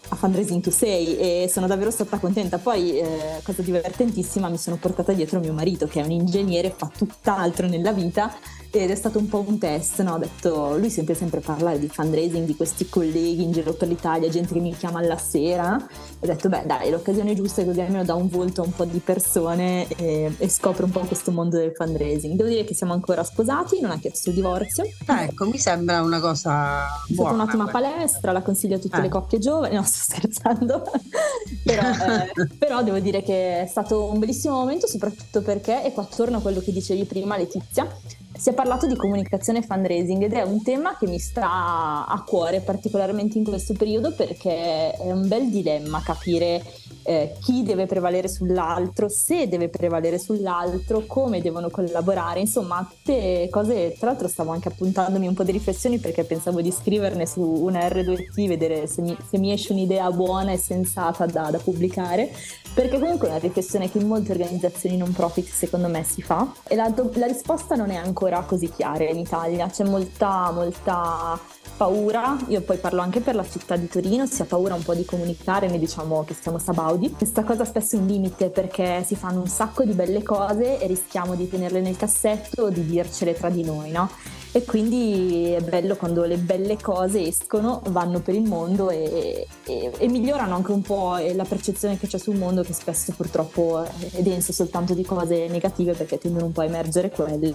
a 0.08 0.16
Fundraising 0.16 0.62
to 0.62 0.70
Say 0.70 1.16
e 1.16 1.48
sono 1.50 1.66
davvero 1.66 1.90
stata 1.90 2.18
contenta. 2.18 2.58
Poi, 2.58 2.98
eh, 2.98 3.40
cosa 3.42 3.62
divertentissima, 3.62 4.48
mi 4.48 4.58
sono 4.58 4.76
portata 4.76 5.12
dietro 5.12 5.40
mio 5.40 5.52
marito 5.52 5.86
che 5.86 6.00
è 6.00 6.04
un 6.04 6.10
ingegnere, 6.10 6.74
fa 6.76 6.90
tutt'altro 6.96 7.66
nella 7.66 7.92
vita 7.92 8.34
ed 8.78 8.90
è 8.90 8.94
stato 8.94 9.18
un 9.18 9.28
po' 9.28 9.44
un 9.46 9.58
test, 9.58 10.02
no? 10.02 10.14
Ho 10.14 10.18
detto, 10.18 10.76
lui 10.76 10.90
sente 10.90 11.14
sempre 11.14 11.40
parlare 11.40 11.78
di 11.78 11.88
fundraising, 11.88 12.46
di 12.46 12.56
questi 12.56 12.88
colleghi 12.88 13.42
in 13.42 13.52
giro 13.52 13.72
per 13.72 13.88
l'Italia, 13.88 14.28
gente 14.28 14.54
che 14.54 14.60
mi 14.60 14.74
chiama 14.76 14.98
alla 14.98 15.16
sera. 15.16 15.74
Ho 15.76 16.26
detto, 16.26 16.48
beh 16.48 16.64
dai, 16.66 16.90
l'occasione 16.90 17.34
giusta 17.34 17.62
è 17.62 17.64
così 17.64 17.80
almeno 17.80 18.04
dà 18.04 18.14
un 18.14 18.28
volto 18.28 18.62
a 18.62 18.64
un 18.64 18.72
po' 18.72 18.84
di 18.84 18.98
persone 18.98 19.86
e, 19.88 20.32
e 20.36 20.48
scopre 20.48 20.84
un 20.84 20.90
po' 20.90 21.00
questo 21.00 21.30
mondo 21.30 21.56
del 21.56 21.72
fundraising. 21.74 22.36
Devo 22.36 22.48
dire 22.48 22.64
che 22.64 22.74
siamo 22.74 22.92
ancora 22.92 23.24
sposati, 23.24 23.80
non 23.80 23.90
ha 23.90 23.98
chiesto 23.98 24.30
il 24.30 24.34
divorzio. 24.34 24.84
Ah, 25.06 25.22
ecco, 25.22 25.46
mi 25.46 25.58
sembra 25.58 26.02
una 26.02 26.20
cosa 26.20 26.84
È 27.08 27.12
stata 27.12 27.32
un'ottima 27.32 27.70
quella. 27.70 27.88
palestra, 27.88 28.32
la 28.32 28.42
consiglio 28.42 28.76
a 28.76 28.78
tutte 28.78 28.98
eh. 28.98 29.02
le 29.02 29.08
coppie 29.08 29.38
giovani, 29.38 29.74
no 29.74 29.82
sto 29.82 30.14
scherzando, 30.14 30.82
però, 31.64 31.82
eh, 31.82 32.48
però 32.58 32.82
devo 32.82 32.98
dire 32.98 33.22
che 33.22 33.62
è 33.62 33.66
stato 33.66 34.04
un 34.04 34.18
bellissimo 34.18 34.54
momento 34.54 34.86
soprattutto 34.86 35.42
perché, 35.42 35.84
e 35.84 35.92
qua 35.92 36.04
torno 36.04 36.38
a 36.38 36.40
quello 36.40 36.60
che 36.60 36.72
dicevi 36.72 37.04
prima 37.04 37.36
Letizia, 37.36 37.88
si 38.38 38.50
è 38.50 38.54
parlato 38.54 38.86
di 38.86 38.96
comunicazione 38.96 39.60
e 39.60 39.62
fundraising 39.62 40.22
ed 40.22 40.32
è 40.32 40.42
un 40.42 40.62
tema 40.62 40.96
che 40.96 41.06
mi 41.06 41.18
sta 41.18 42.06
a 42.06 42.22
cuore 42.24 42.60
particolarmente 42.60 43.38
in 43.38 43.44
questo 43.44 43.74
periodo 43.74 44.12
perché 44.12 44.92
è 44.92 45.10
un 45.10 45.26
bel 45.26 45.48
dilemma 45.50 46.02
capire 46.02 46.62
eh, 47.06 47.36
chi 47.40 47.62
deve 47.62 47.86
prevalere 47.86 48.28
sull'altro, 48.28 49.08
se 49.08 49.48
deve 49.48 49.68
prevalere 49.68 50.18
sull'altro, 50.18 51.04
come 51.06 51.40
devono 51.40 51.70
collaborare, 51.70 52.40
insomma, 52.40 52.86
tutte 52.88 53.48
cose, 53.50 53.94
tra 53.98 54.10
l'altro 54.10 54.28
stavo 54.28 54.50
anche 54.50 54.68
appuntandomi 54.68 55.26
un 55.26 55.34
po' 55.34 55.44
di 55.44 55.52
riflessioni 55.52 55.98
perché 55.98 56.24
pensavo 56.24 56.60
di 56.60 56.70
scriverne 56.70 57.26
su 57.26 57.40
una 57.40 57.86
R2T, 57.86 58.48
vedere 58.48 58.86
se 58.86 59.02
mi, 59.02 59.16
se 59.28 59.38
mi 59.38 59.52
esce 59.52 59.72
un'idea 59.72 60.10
buona 60.10 60.52
e 60.52 60.58
sensata 60.58 61.26
da, 61.26 61.50
da 61.50 61.58
pubblicare, 61.58 62.30
perché 62.74 62.98
comunque 62.98 63.28
è 63.28 63.30
una 63.30 63.38
riflessione 63.38 63.90
che 63.90 63.98
in 63.98 64.06
molte 64.06 64.32
organizzazioni 64.32 64.96
non 64.96 65.12
profit 65.12 65.48
secondo 65.48 65.88
me 65.88 66.02
si 66.02 66.22
fa. 66.22 66.52
E 66.66 66.74
la, 66.74 66.92
la 67.14 67.26
risposta 67.26 67.76
non 67.76 67.90
è 67.90 67.96
ancora 67.96 68.40
così 68.42 68.70
chiara 68.70 69.04
in 69.04 69.18
Italia, 69.18 69.68
c'è 69.68 69.84
molta, 69.84 70.50
molta 70.52 71.40
paura, 71.76 72.36
io 72.48 72.62
poi 72.62 72.78
parlo 72.78 73.02
anche 73.02 73.20
per 73.20 73.34
la 73.34 73.46
città 73.48 73.76
di 73.76 73.86
Torino, 73.86 74.26
si 74.26 74.42
ha 74.42 74.46
paura 74.46 74.74
un 74.74 74.82
po' 74.82 74.94
di 74.94 75.04
comunicare, 75.04 75.68
noi 75.68 75.78
diciamo 75.78 76.24
che 76.24 76.34
siamo 76.34 76.58
sabaudi. 76.58 77.12
Questa 77.12 77.44
cosa 77.44 77.64
spesso 77.64 77.96
è 77.96 77.98
un 77.98 78.06
limite 78.06 78.48
perché 78.48 79.04
si 79.04 79.14
fanno 79.14 79.40
un 79.40 79.48
sacco 79.48 79.84
di 79.84 79.92
belle 79.92 80.22
cose 80.22 80.80
e 80.80 80.86
rischiamo 80.86 81.34
di 81.34 81.48
tenerle 81.48 81.80
nel 81.80 81.96
cassetto 81.96 82.64
o 82.64 82.70
di 82.70 82.84
dircele 82.84 83.34
tra 83.34 83.50
di 83.50 83.62
noi, 83.62 83.90
no? 83.90 84.10
E 84.52 84.64
quindi 84.64 85.50
è 85.50 85.60
bello 85.60 85.96
quando 85.96 86.24
le 86.24 86.38
belle 86.38 86.78
cose 86.80 87.26
escono, 87.26 87.82
vanno 87.88 88.20
per 88.20 88.34
il 88.34 88.48
mondo 88.48 88.88
e, 88.88 89.46
e, 89.64 89.92
e 89.98 90.08
migliorano 90.08 90.54
anche 90.54 90.72
un 90.72 90.80
po' 90.80 91.18
la 91.34 91.44
percezione 91.44 91.98
che 91.98 92.06
c'è 92.06 92.16
sul 92.16 92.36
mondo 92.36 92.62
che 92.62 92.72
spesso 92.72 93.12
purtroppo 93.14 93.82
è 93.82 94.22
denso 94.22 94.54
soltanto 94.54 94.94
di 94.94 95.04
cose 95.04 95.46
negative 95.48 95.92
perché 95.92 96.16
tendono 96.16 96.46
un 96.46 96.52
po' 96.52 96.62
a 96.62 96.64
emergere 96.64 97.10
quelle 97.10 97.54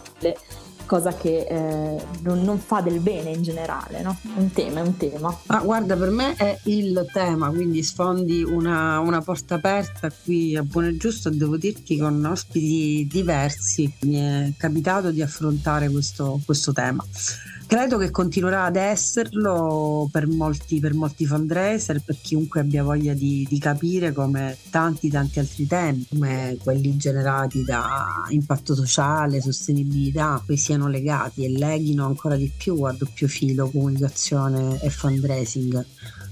cosa 0.85 1.13
che 1.15 1.45
eh, 1.47 2.03
non, 2.21 2.41
non, 2.41 2.59
fa 2.59 2.81
del 2.81 2.99
bene 2.99 3.31
in 3.31 3.41
generale, 3.41 4.01
no? 4.01 4.17
Un 4.35 4.51
tema, 4.51 4.79
è 4.79 4.83
un 4.83 4.97
tema. 4.97 5.35
Ah, 5.47 5.59
guarda, 5.59 5.95
per 5.95 6.09
me 6.09 6.35
è 6.35 6.59
il 6.63 7.05
tema, 7.11 7.49
quindi 7.49 7.83
sfondi 7.83 8.43
una, 8.43 8.99
una 8.99 9.21
porta 9.21 9.55
aperta 9.55 10.11
qui 10.23 10.55
a 10.55 10.63
Buono 10.63 10.87
e 10.87 10.97
Giusto 10.97 11.29
devo 11.29 11.57
dirti 11.57 11.97
con 11.97 12.23
ospiti 12.25 13.07
diversi. 13.09 13.91
Mi 14.01 14.15
è 14.15 14.51
capitato 14.57 15.11
di 15.11 15.21
affrontare 15.21 15.89
questo, 15.89 16.39
questo 16.45 16.71
tema. 16.73 17.05
Credo 17.71 17.97
che 17.97 18.11
continuerà 18.11 18.65
ad 18.65 18.75
esserlo 18.75 20.09
per 20.11 20.27
molti, 20.27 20.81
per 20.81 20.93
molti 20.93 21.25
fundraiser, 21.25 22.01
per 22.03 22.17
chiunque 22.21 22.59
abbia 22.59 22.83
voglia 22.83 23.13
di, 23.13 23.47
di, 23.49 23.59
capire 23.59 24.11
come 24.11 24.57
tanti 24.69 25.09
tanti 25.09 25.39
altri 25.39 25.65
temi, 25.67 26.05
come 26.09 26.57
quelli 26.61 26.97
generati 26.97 27.63
da 27.63 28.25
impatto 28.27 28.75
sociale, 28.75 29.39
sostenibilità, 29.39 30.43
poi 30.45 30.57
siano 30.57 30.89
legati 30.89 31.45
e 31.45 31.49
leghino 31.49 32.05
ancora 32.05 32.35
di 32.35 32.51
più 32.53 32.81
a 32.83 32.91
doppio 32.91 33.29
filo 33.29 33.69
comunicazione 33.69 34.77
e 34.81 34.89
fundraising 34.89 35.85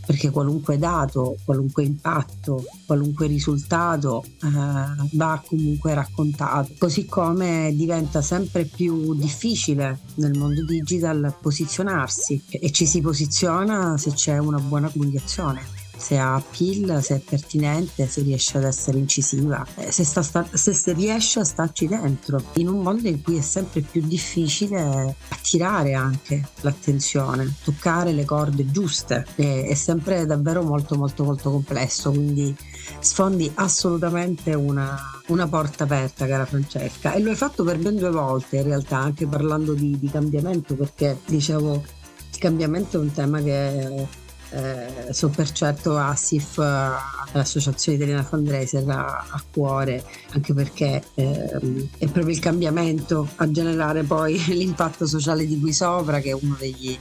perché 0.10 0.32
qualunque 0.32 0.80
dato, 0.80 1.36
qualunque 1.46 1.84
impatto, 1.84 2.64
qualunque 2.88 3.28
risultato 3.28 4.24
eh, 4.26 5.08
va 5.12 5.44
comunque 5.46 5.94
raccontato, 5.94 6.74
così 6.80 7.06
come 7.06 7.72
diventa 7.76 8.24
sempre 8.24 8.66
più 8.66 9.14
difficile 9.14 10.00
nel 10.16 10.36
mondo 10.36 10.66
digital 10.66 11.36
posizionarsi 11.40 12.42
e 12.50 12.72
ci 12.72 12.88
si 12.88 13.02
posiziona 13.02 14.00
se 14.00 14.12
c'è 14.14 14.40
una 14.40 14.58
buona 14.58 14.90
comunicazione 14.90 15.79
se 16.00 16.18
ha 16.18 16.36
appeal, 16.36 17.04
se 17.04 17.16
è 17.16 17.20
pertinente, 17.20 18.08
se 18.08 18.22
riesce 18.22 18.58
ad 18.58 18.64
essere 18.64 18.98
incisiva, 18.98 19.66
eh, 19.76 19.92
se, 19.92 20.06
sta, 20.06 20.22
sta, 20.22 20.48
se, 20.52 20.74
se, 20.74 20.94
riesce 20.94 21.42
a 21.42 21.44
starci 21.44 21.88
dentro, 21.88 22.42
in 22.54 22.70
un 22.70 22.82
mondo 22.82 23.08
in 23.08 23.22
cui 23.22 23.38
è 23.38 23.42
sempre 23.42 23.82
più 23.82 24.02
difficile 24.02 25.16
attirare 25.28 25.94
anche 25.94 26.48
l'attenzione, 26.62 27.54
toccare 27.64 28.14
le 28.14 28.24
corde 28.24 28.72
giuste, 28.72 29.26
è, 29.36 29.66
è 29.68 29.74
sempre 29.74 30.26
davvero 30.26 30.64
molto 30.64 30.96
molto 30.96 31.26
molto 31.26 31.52
complesso, 31.52 32.12
quindi 32.12 32.56
sfondi 33.00 33.52
assolutamente 33.56 34.54
una, 34.54 34.98
una, 35.28 35.48
porta 35.48 35.84
aperta, 35.84 36.26
cara 36.26 36.46
Francesca, 36.46 37.14
e 37.14 37.20
lo 37.20 37.30
hai 37.30 37.36
fatto 37.36 37.64
per 37.66 37.78
ben 37.78 37.98
due 37.98 38.10
volte 38.10 38.58
in 38.58 38.64
realtà, 38.64 38.98
anche 38.98 39.28
parlando 39.28 39.74
di, 39.74 40.00
di 40.00 40.10
cambiamento, 40.10 40.76
perché 40.76 41.20
dicevo 41.26 41.84
il 42.32 42.38
cambiamento 42.40 42.98
è 42.98 43.02
un 43.02 43.12
tema 43.12 43.42
che 43.42 44.08
eh, 44.52 45.14
so 45.14 45.30
per 45.30 45.52
certo 45.52 45.98
Asif, 45.98 46.58
l'Associazione 46.58 47.98
Italiana 47.98 48.24
Fundraiser, 48.24 48.88
ha 48.90 49.26
a 49.30 49.44
cuore, 49.52 50.04
anche 50.32 50.54
perché 50.54 51.04
eh, 51.16 51.90
è 51.98 52.08
proprio 52.08 52.34
il 52.34 52.40
cambiamento 52.40 53.28
a 53.36 53.50
generare 53.52 54.04
poi 54.04 54.38
l'impatto 54.54 55.06
sociale 55.06 55.46
di 55.46 55.60
qui 55.60 55.74
sopra, 55.74 56.20
che 56.20 56.30
è 56.30 56.34
uno 56.34 56.56
degli 56.60 56.98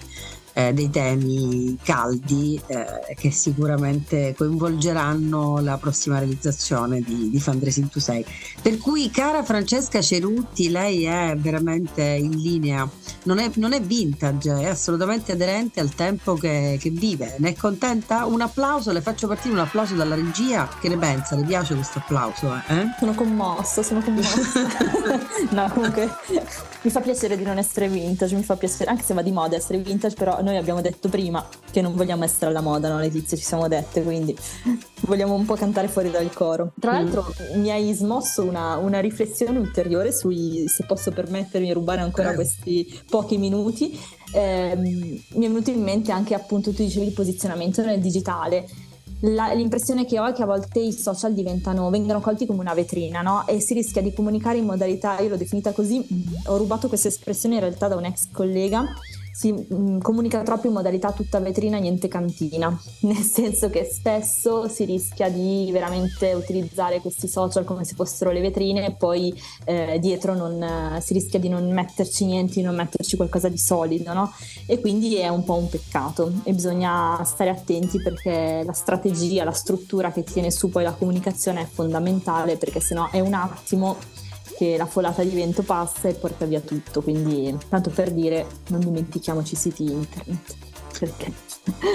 eh, 0.58 0.72
dei 0.72 0.90
temi 0.90 1.78
caldi 1.84 2.60
eh, 2.66 3.14
che 3.14 3.30
sicuramente 3.30 4.34
coinvolgeranno 4.36 5.60
la 5.60 5.76
prossima 5.76 6.18
realizzazione 6.18 7.00
di, 7.00 7.30
di 7.30 7.38
Fundraising 7.38 7.88
to 7.88 8.00
Say. 8.00 8.24
Per 8.60 8.76
cui, 8.78 9.08
cara 9.12 9.44
Francesca 9.44 10.00
Cerutti, 10.02 10.68
lei 10.68 11.04
è 11.04 11.36
veramente 11.36 12.02
in 12.02 12.30
linea, 12.30 12.88
non 13.22 13.38
è, 13.38 13.48
non 13.54 13.72
è 13.72 13.80
vintage, 13.80 14.52
è 14.52 14.66
assolutamente 14.66 15.30
aderente 15.30 15.78
al 15.78 15.94
tempo 15.94 16.34
che, 16.34 16.76
che, 16.80 16.90
vive. 16.90 17.36
Ne 17.38 17.50
è 17.50 17.54
contenta? 17.54 18.24
Un 18.24 18.40
applauso, 18.40 18.90
le 18.90 19.00
faccio 19.00 19.28
partire 19.28 19.54
un 19.54 19.60
applauso 19.60 19.94
dalla 19.94 20.16
regia. 20.16 20.68
Che 20.80 20.88
ne 20.88 20.98
pensa? 20.98 21.36
Le 21.36 21.44
piace 21.44 21.74
questo 21.74 22.00
applauso? 22.00 22.52
Eh? 22.66 22.84
Sono 22.98 23.14
commossa, 23.14 23.84
sono 23.84 24.00
commossa. 24.00 24.40
no, 25.50 25.70
comunque 25.72 26.10
mi 26.82 26.90
fa 26.90 27.00
piacere 27.00 27.36
di 27.36 27.42
non 27.42 27.58
essere 27.58 27.88
vintage, 27.88 28.36
mi 28.36 28.42
fa 28.42 28.56
piacere, 28.56 28.90
anche 28.90 29.02
se 29.02 29.14
va 29.14 29.22
di 29.22 29.32
moda 29.32 29.56
essere 29.56 29.78
vintage, 29.78 30.14
però 30.14 30.40
noi 30.42 30.56
abbiamo 30.56 30.80
detto 30.80 31.08
prima 31.08 31.46
che 31.70 31.80
non 31.80 31.94
vogliamo 31.94 32.24
essere 32.24 32.46
alla 32.46 32.60
moda, 32.60 32.88
no 32.88 32.98
Letizia, 32.98 33.36
ci 33.36 33.42
siamo 33.42 33.66
dette, 33.66 34.02
quindi 34.02 34.36
vogliamo 35.02 35.34
un 35.34 35.44
po' 35.44 35.54
cantare 35.54 35.88
fuori 35.88 36.10
dal 36.10 36.32
coro. 36.32 36.72
Tra 36.78 36.92
mm. 36.92 36.94
l'altro 36.94 37.34
mm. 37.54 37.60
mi 37.60 37.70
hai 37.70 37.92
smosso 37.92 38.44
una, 38.44 38.76
una, 38.76 39.00
riflessione 39.00 39.58
ulteriore 39.58 40.12
sui, 40.12 40.64
se 40.68 40.84
posso 40.86 41.10
permettermi 41.10 41.66
di 41.66 41.72
rubare 41.72 42.00
ancora 42.00 42.32
eh. 42.32 42.34
questi 42.34 43.00
pochi 43.08 43.38
minuti, 43.38 43.98
eh, 44.32 44.74
mi 44.76 45.22
è 45.30 45.48
venuto 45.48 45.70
in 45.70 45.82
mente 45.82 46.12
anche 46.12 46.34
appunto, 46.34 46.72
tu 46.72 46.82
dicevi 46.82 47.06
il 47.06 47.12
posizionamento 47.12 47.82
nel 47.84 48.00
digitale 48.00 48.66
la, 49.20 49.52
l'impressione 49.52 50.04
che 50.04 50.18
ho 50.18 50.26
è 50.26 50.32
che 50.32 50.42
a 50.42 50.46
volte 50.46 50.80
i 50.80 50.92
social 50.92 51.34
diventano, 51.34 51.90
vengono 51.90 52.20
colti 52.20 52.46
come 52.46 52.60
una 52.60 52.74
vetrina, 52.74 53.20
no? 53.22 53.46
E 53.46 53.60
si 53.60 53.74
rischia 53.74 54.02
di 54.02 54.12
comunicare 54.12 54.58
in 54.58 54.64
modalità, 54.64 55.18
io 55.20 55.30
l'ho 55.30 55.36
definita 55.36 55.72
così, 55.72 56.06
ho 56.46 56.56
rubato 56.56 56.88
questa 56.88 57.08
espressione 57.08 57.56
in 57.56 57.60
realtà 57.60 57.88
da 57.88 57.96
un 57.96 58.04
ex 58.04 58.28
collega 58.30 58.84
si 59.38 59.52
mh, 59.52 59.66
mm, 59.72 59.98
comunica 60.00 60.42
troppo 60.42 60.66
in 60.66 60.72
modalità 60.72 61.12
tutta 61.12 61.38
vetrina, 61.38 61.78
niente 61.78 62.08
cantina, 62.08 62.76
nel 63.02 63.18
senso 63.18 63.70
che 63.70 63.84
spesso 63.84 64.66
si 64.66 64.84
rischia 64.84 65.30
di 65.30 65.68
veramente 65.70 66.32
utilizzare 66.32 66.98
questi 67.00 67.28
social 67.28 67.64
come 67.64 67.84
se 67.84 67.94
fossero 67.94 68.32
le 68.32 68.40
vetrine 68.40 68.84
e 68.84 68.94
poi 68.94 69.32
eh, 69.64 69.98
dietro 70.00 70.34
non, 70.34 70.60
eh, 70.60 71.00
si 71.02 71.12
rischia 71.12 71.38
di 71.38 71.48
non 71.48 71.72
metterci 71.72 72.24
niente, 72.24 72.54
di 72.54 72.62
non 72.62 72.74
metterci 72.74 73.14
qualcosa 73.14 73.48
di 73.48 73.58
solido, 73.58 74.12
no? 74.12 74.32
E 74.66 74.80
quindi 74.80 75.14
è 75.18 75.28
un 75.28 75.44
po' 75.44 75.54
un 75.54 75.68
peccato 75.68 76.32
e 76.42 76.52
bisogna 76.52 77.22
stare 77.22 77.50
attenti 77.50 78.02
perché 78.02 78.64
la 78.64 78.72
strategia, 78.72 79.44
la 79.44 79.52
struttura 79.52 80.10
che 80.10 80.24
tiene 80.24 80.50
su 80.50 80.68
poi 80.68 80.82
la 80.82 80.94
comunicazione 80.94 81.60
è 81.60 81.68
fondamentale 81.70 82.56
perché 82.56 82.80
sennò 82.80 83.08
è 83.12 83.20
un 83.20 83.34
attimo 83.34 83.98
che 84.58 84.76
la 84.76 84.86
folata 84.86 85.22
di 85.22 85.36
vento 85.36 85.62
passa 85.62 86.08
e 86.08 86.14
porta 86.14 86.44
via 86.44 86.58
tutto, 86.58 87.00
quindi 87.00 87.56
tanto 87.68 87.90
per 87.90 88.10
dire 88.10 88.44
non 88.70 88.80
dimentichiamoci 88.80 89.54
i 89.54 89.56
siti 89.56 89.84
internet. 89.84 90.56
Perché? 90.98 91.32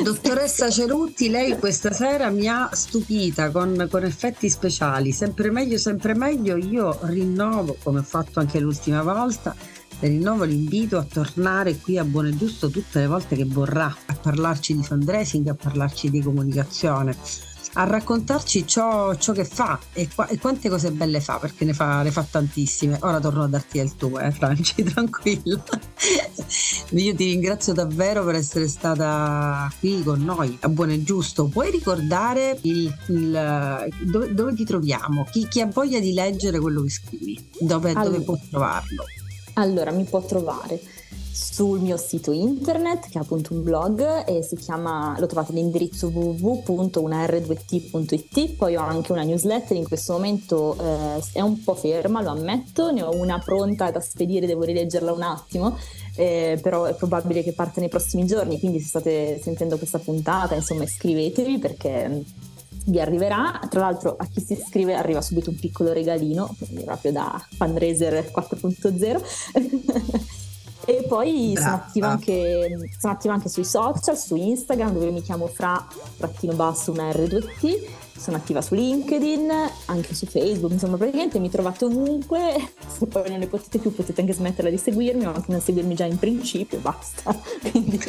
Dottoressa 0.01 0.69
Cerutti, 0.71 1.27
lei 1.27 1.59
questa 1.59 1.91
sera 1.91 2.29
mi 2.29 2.47
ha 2.47 2.69
stupita 2.71 3.51
con, 3.51 3.89
con, 3.91 4.05
effetti 4.05 4.49
speciali, 4.49 5.11
sempre 5.11 5.51
meglio, 5.51 5.77
sempre 5.77 6.15
meglio. 6.15 6.55
Io 6.55 6.97
rinnovo, 7.01 7.75
come 7.83 7.99
ho 7.99 8.03
fatto 8.03 8.39
anche 8.39 8.61
l'ultima 8.61 9.03
volta, 9.03 9.53
rinnovo 9.99 10.45
l'invito 10.45 10.97
a 10.97 11.03
tornare 11.03 11.77
qui 11.77 11.97
a 11.97 12.05
Buono 12.05 12.29
e 12.29 12.37
Giusto 12.37 12.69
tutte 12.69 13.01
le 13.01 13.07
volte 13.07 13.35
che 13.35 13.45
vorrà 13.45 13.93
a 14.05 14.13
parlarci 14.13 14.73
di 14.73 14.83
fundraising, 14.83 15.49
a 15.49 15.55
parlarci 15.55 16.09
di 16.09 16.21
comunicazione 16.21 17.51
a 17.73 17.83
raccontarci 17.85 18.67
ciò, 18.67 19.15
ciò 19.15 19.33
che 19.33 19.45
fa 19.45 19.79
e, 19.93 20.07
qua, 20.13 20.27
e, 20.27 20.37
quante 20.37 20.69
cose 20.69 20.91
belle 20.91 21.21
fa, 21.21 21.37
perché 21.39 21.65
ne 21.65 21.73
fa, 21.73 22.01
ne 22.01 22.11
fa 22.11 22.25
tantissime. 22.29 22.97
Ora 23.01 23.19
torno 23.19 23.43
a 23.43 23.47
darti 23.47 23.79
il 23.79 23.95
tuo, 23.95 24.19
eh, 24.19 24.31
Franci, 24.31 24.83
tranquilla. 24.83 25.63
Io 26.91 27.15
ti 27.15 27.25
ringrazio 27.25 27.73
davvero 27.73 28.23
per 28.23 28.35
essere 28.35 28.67
stata 28.67 29.71
qui 29.79 30.03
con 30.03 30.23
noi 30.23 30.57
a 30.61 30.69
Buono 30.69 30.91
e 30.91 31.03
Giusto. 31.03 31.45
Puoi 31.45 31.71
ricordare 31.71 32.59
il, 32.61 32.93
il, 33.07 33.89
dove, 34.01 34.33
dove, 34.33 34.53
ti 34.53 34.65
troviamo? 34.65 35.25
Chi, 35.31 35.47
chi, 35.47 35.61
ha 35.61 35.67
voglia 35.67 35.99
di 35.99 36.13
leggere 36.13 36.59
quello 36.59 36.83
che 36.83 36.89
scrivi? 36.89 37.49
Dove, 37.59 37.91
allora, 37.91 38.09
dove 38.09 38.21
può 38.21 38.37
trovarlo? 38.49 39.05
Allora, 39.53 39.91
mi 39.91 40.03
può 40.03 40.21
trovare 40.23 40.79
sul 41.33 41.79
mio 41.79 41.97
sito 41.97 42.31
internet 42.31 43.09
che 43.09 43.17
è 43.17 43.21
appunto 43.21 43.55
un 43.55 43.63
blog 43.63 44.27
e 44.27 44.43
si 44.43 44.55
chiama, 44.55 45.15
lo 45.17 45.25
trovate 45.25 45.51
all'indirizzo 45.51 46.09
www.unr2t.it 46.09 48.55
poi 48.55 48.75
ho 48.75 48.81
anche 48.81 49.11
una 49.11 49.23
newsletter 49.23 49.75
in 49.75 49.87
questo 49.87 50.13
momento 50.13 50.77
eh, 50.79 51.23
è 51.33 51.41
un 51.41 51.63
po' 51.63 51.73
ferma 51.73 52.21
lo 52.21 52.29
ammetto 52.29 52.91
ne 52.91 53.01
ho 53.01 53.15
una 53.15 53.39
pronta 53.39 53.89
da 53.89 53.99
spedire 53.99 54.45
devo 54.45 54.61
rileggerla 54.61 55.11
un 55.11 55.23
attimo 55.23 55.75
eh, 56.15 56.59
però 56.61 56.83
è 56.83 56.93
probabile 56.93 57.41
che 57.41 57.53
parte 57.53 57.79
nei 57.79 57.89
prossimi 57.89 58.27
giorni 58.27 58.59
quindi 58.59 58.79
se 58.79 58.89
state 58.89 59.39
sentendo 59.41 59.79
questa 59.79 59.97
puntata 59.97 60.53
insomma 60.53 60.83
iscrivetevi 60.83 61.57
perché 61.57 62.23
vi 62.85 62.99
arriverà. 62.99 63.61
Tra 63.69 63.79
l'altro 63.79 64.17
a 64.17 64.27
chi 64.27 64.41
si 64.41 64.51
iscrive 64.53 64.93
arriva 64.93 65.21
subito 65.21 65.49
un 65.49 65.57
piccolo 65.57 65.93
regalino, 65.93 66.53
quindi 66.57 66.83
proprio 66.83 67.13
da 67.13 67.41
fundraiser 67.57 68.29
4.0. 68.35 70.31
Poi 71.13 71.53
sono 71.55 71.75
attiva, 71.75 72.09
anche, 72.09 72.87
sono 72.97 73.13
attiva, 73.13 73.35
anche, 73.35 73.47
sui 73.47 73.63
social, 73.63 74.17
su 74.17 74.35
Instagram 74.35 74.93
dove 74.93 75.11
mi 75.11 75.21
chiamo 75.21 75.45
fra 75.45 75.85
trattino 76.17 76.53
basso 76.53 76.89
una 76.89 77.07
R2T, 77.11 77.87
sono 78.17 78.37
attiva 78.37 78.63
su 78.63 78.73
LinkedIn, 78.73 79.51
anche 79.85 80.15
su 80.15 80.25
Facebook, 80.25 80.71
insomma 80.71 80.97
praticamente 80.97 81.37
mi 81.37 81.51
trovate 81.51 81.85
ovunque, 81.85 82.55
se 82.87 83.05
poi 83.05 83.29
non 83.29 83.37
ne 83.37 83.45
potete 83.45 83.77
più 83.77 83.93
potete 83.93 84.21
anche 84.21 84.33
smetterla 84.33 84.71
di 84.71 84.77
seguirmi 84.79 85.27
o 85.27 85.33
anche 85.35 85.51
non 85.51 85.61
seguirmi 85.61 85.93
già 85.93 86.05
in 86.05 86.17
principio, 86.17 86.79
basta. 86.79 87.31
Quindi... 87.69 87.99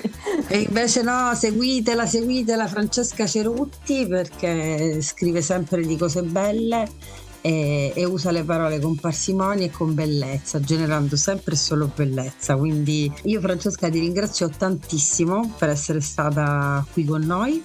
E 0.48 0.60
invece 0.60 1.02
no, 1.02 1.34
seguitela, 1.34 2.06
seguitela 2.06 2.66
Francesca 2.66 3.26
Cerutti 3.26 4.06
perché 4.06 5.02
scrive 5.02 5.42
sempre 5.42 5.84
di 5.84 5.98
cose 5.98 6.22
belle 6.22 6.88
e, 7.46 7.92
e, 7.94 8.04
usa 8.06 8.30
le 8.30 8.42
parole 8.42 8.80
con 8.80 8.94
parsimonia 8.96 9.66
e 9.66 9.70
con 9.70 9.92
bellezza, 9.92 10.60
generando 10.60 11.14
sempre 11.14 11.56
solo 11.56 11.90
bellezza. 11.94 12.56
Quindi 12.56 13.12
io 13.24 13.40
Francesca 13.42 13.90
ti 13.90 13.98
ringrazio 13.98 14.48
tantissimo 14.48 15.52
per 15.58 15.68
essere 15.68 16.00
stata 16.00 16.82
qui 16.90 17.04
con 17.04 17.20
noi 17.20 17.62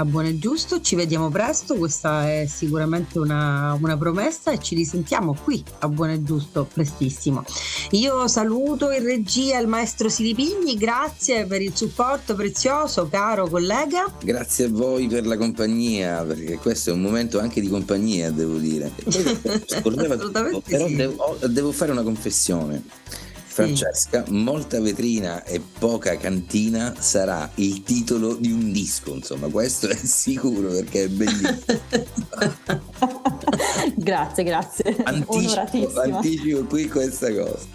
a 0.00 0.04
Buono 0.04 0.28
e 0.28 0.38
Giusto. 0.38 0.80
Ci 0.80 0.94
vediamo 0.94 1.28
presto, 1.28 1.74
questa 1.74 2.30
è 2.30 2.46
sicuramente 2.46 3.18
una, 3.18 3.76
una 3.80 3.96
promessa 3.96 4.52
e 4.52 4.58
ci 4.60 4.74
risentiamo 4.74 5.36
qui 5.42 5.62
a 5.80 5.88
Buono 5.88 6.12
e 6.12 6.22
Giusto 6.22 6.68
prestissimo. 6.72 7.44
Io 7.92 8.28
saluto 8.28 8.90
in 8.90 9.02
regia 9.02 9.58
il 9.58 9.66
maestro 9.66 10.08
Silipigni, 10.08 10.76
grazie 10.76 11.46
per 11.46 11.62
il 11.62 11.74
supporto 11.74 12.34
prezioso, 12.34 13.08
caro 13.08 13.48
collega. 13.48 14.12
Grazie 14.22 14.66
a 14.66 14.68
voi 14.70 15.08
per 15.08 15.26
la 15.26 15.36
compagnia, 15.36 16.22
perché 16.22 16.58
questo 16.58 16.90
è 16.90 16.92
un 16.92 17.00
momento 17.00 17.40
anche 17.40 17.60
di 17.60 17.68
compagnia, 17.68 18.30
devo 18.30 18.56
dire. 18.56 18.92
Assolutamente 19.04 20.60
però 20.64 20.86
sì. 20.86 20.94
devo, 20.94 21.38
devo 21.46 21.72
fare 21.72 21.90
una 21.90 22.02
confessione. 22.02 23.26
Francesca, 23.58 24.22
molta 24.28 24.80
vetrina 24.80 25.42
e 25.42 25.60
poca 25.60 26.16
cantina 26.16 26.94
sarà 26.96 27.50
il 27.56 27.82
titolo 27.82 28.34
di 28.34 28.52
un 28.52 28.70
disco, 28.70 29.12
insomma, 29.12 29.48
questo 29.48 29.88
è 29.88 29.96
sicuro 30.06 30.68
perché 30.68 31.04
è 31.04 31.08
bellissimo. 31.08 31.58
grazie, 33.96 34.44
grazie. 34.44 34.96
Anticipo, 35.02 36.00
anticipo 36.00 36.64
qui 36.66 36.86
questa 36.86 37.34
cosa. 37.34 37.66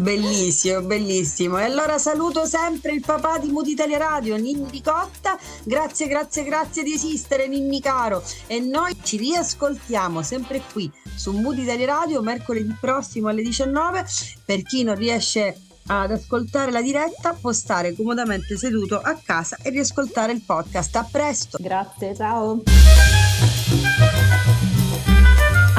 Bellissimo, 0.00 0.82
bellissimo. 0.82 1.58
E 1.58 1.64
allora 1.64 1.98
saluto 1.98 2.44
sempre 2.46 2.92
il 2.92 3.00
papà 3.00 3.38
di 3.38 3.50
Mood 3.50 3.66
Italia 3.66 3.98
Radio, 3.98 4.36
Ninni 4.36 4.70
Ricotta. 4.70 5.38
Grazie, 5.64 6.06
grazie, 6.08 6.44
grazie 6.44 6.82
di 6.82 6.92
esistere, 6.94 7.48
Ninni 7.48 7.80
caro. 7.80 8.22
E 8.46 8.60
noi 8.60 8.96
ci 9.02 9.16
riascoltiamo 9.16 10.22
sempre 10.22 10.62
qui 10.72 10.90
su 11.14 11.32
Mood 11.32 11.58
Italia 11.58 11.86
Radio 11.86 12.22
mercoledì 12.22 12.76
prossimo 12.80 13.28
alle 13.28 13.42
19. 13.42 14.04
Per 14.44 14.62
chi 14.62 14.82
non 14.82 14.94
riesce 14.94 15.60
ad 15.88 16.10
ascoltare 16.10 16.70
la 16.70 16.82
diretta 16.82 17.32
può 17.32 17.52
stare 17.52 17.94
comodamente 17.94 18.56
seduto 18.56 19.00
a 19.00 19.18
casa 19.22 19.56
e 19.62 19.70
riascoltare 19.70 20.32
il 20.32 20.42
podcast. 20.42 20.96
A 20.96 21.08
presto. 21.10 21.58
Grazie, 21.60 22.14
ciao. 22.14 22.62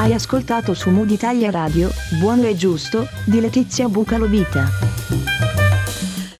Hai 0.08 0.14
ascoltato 0.14 0.72
su 0.72 0.88
Mood 0.88 1.10
Italia 1.10 1.50
Radio, 1.50 1.90
Buono 2.18 2.46
e 2.46 2.56
Giusto, 2.56 3.06
di 3.26 3.40
Letizia 3.40 3.90
Bucalovita. 3.90 4.66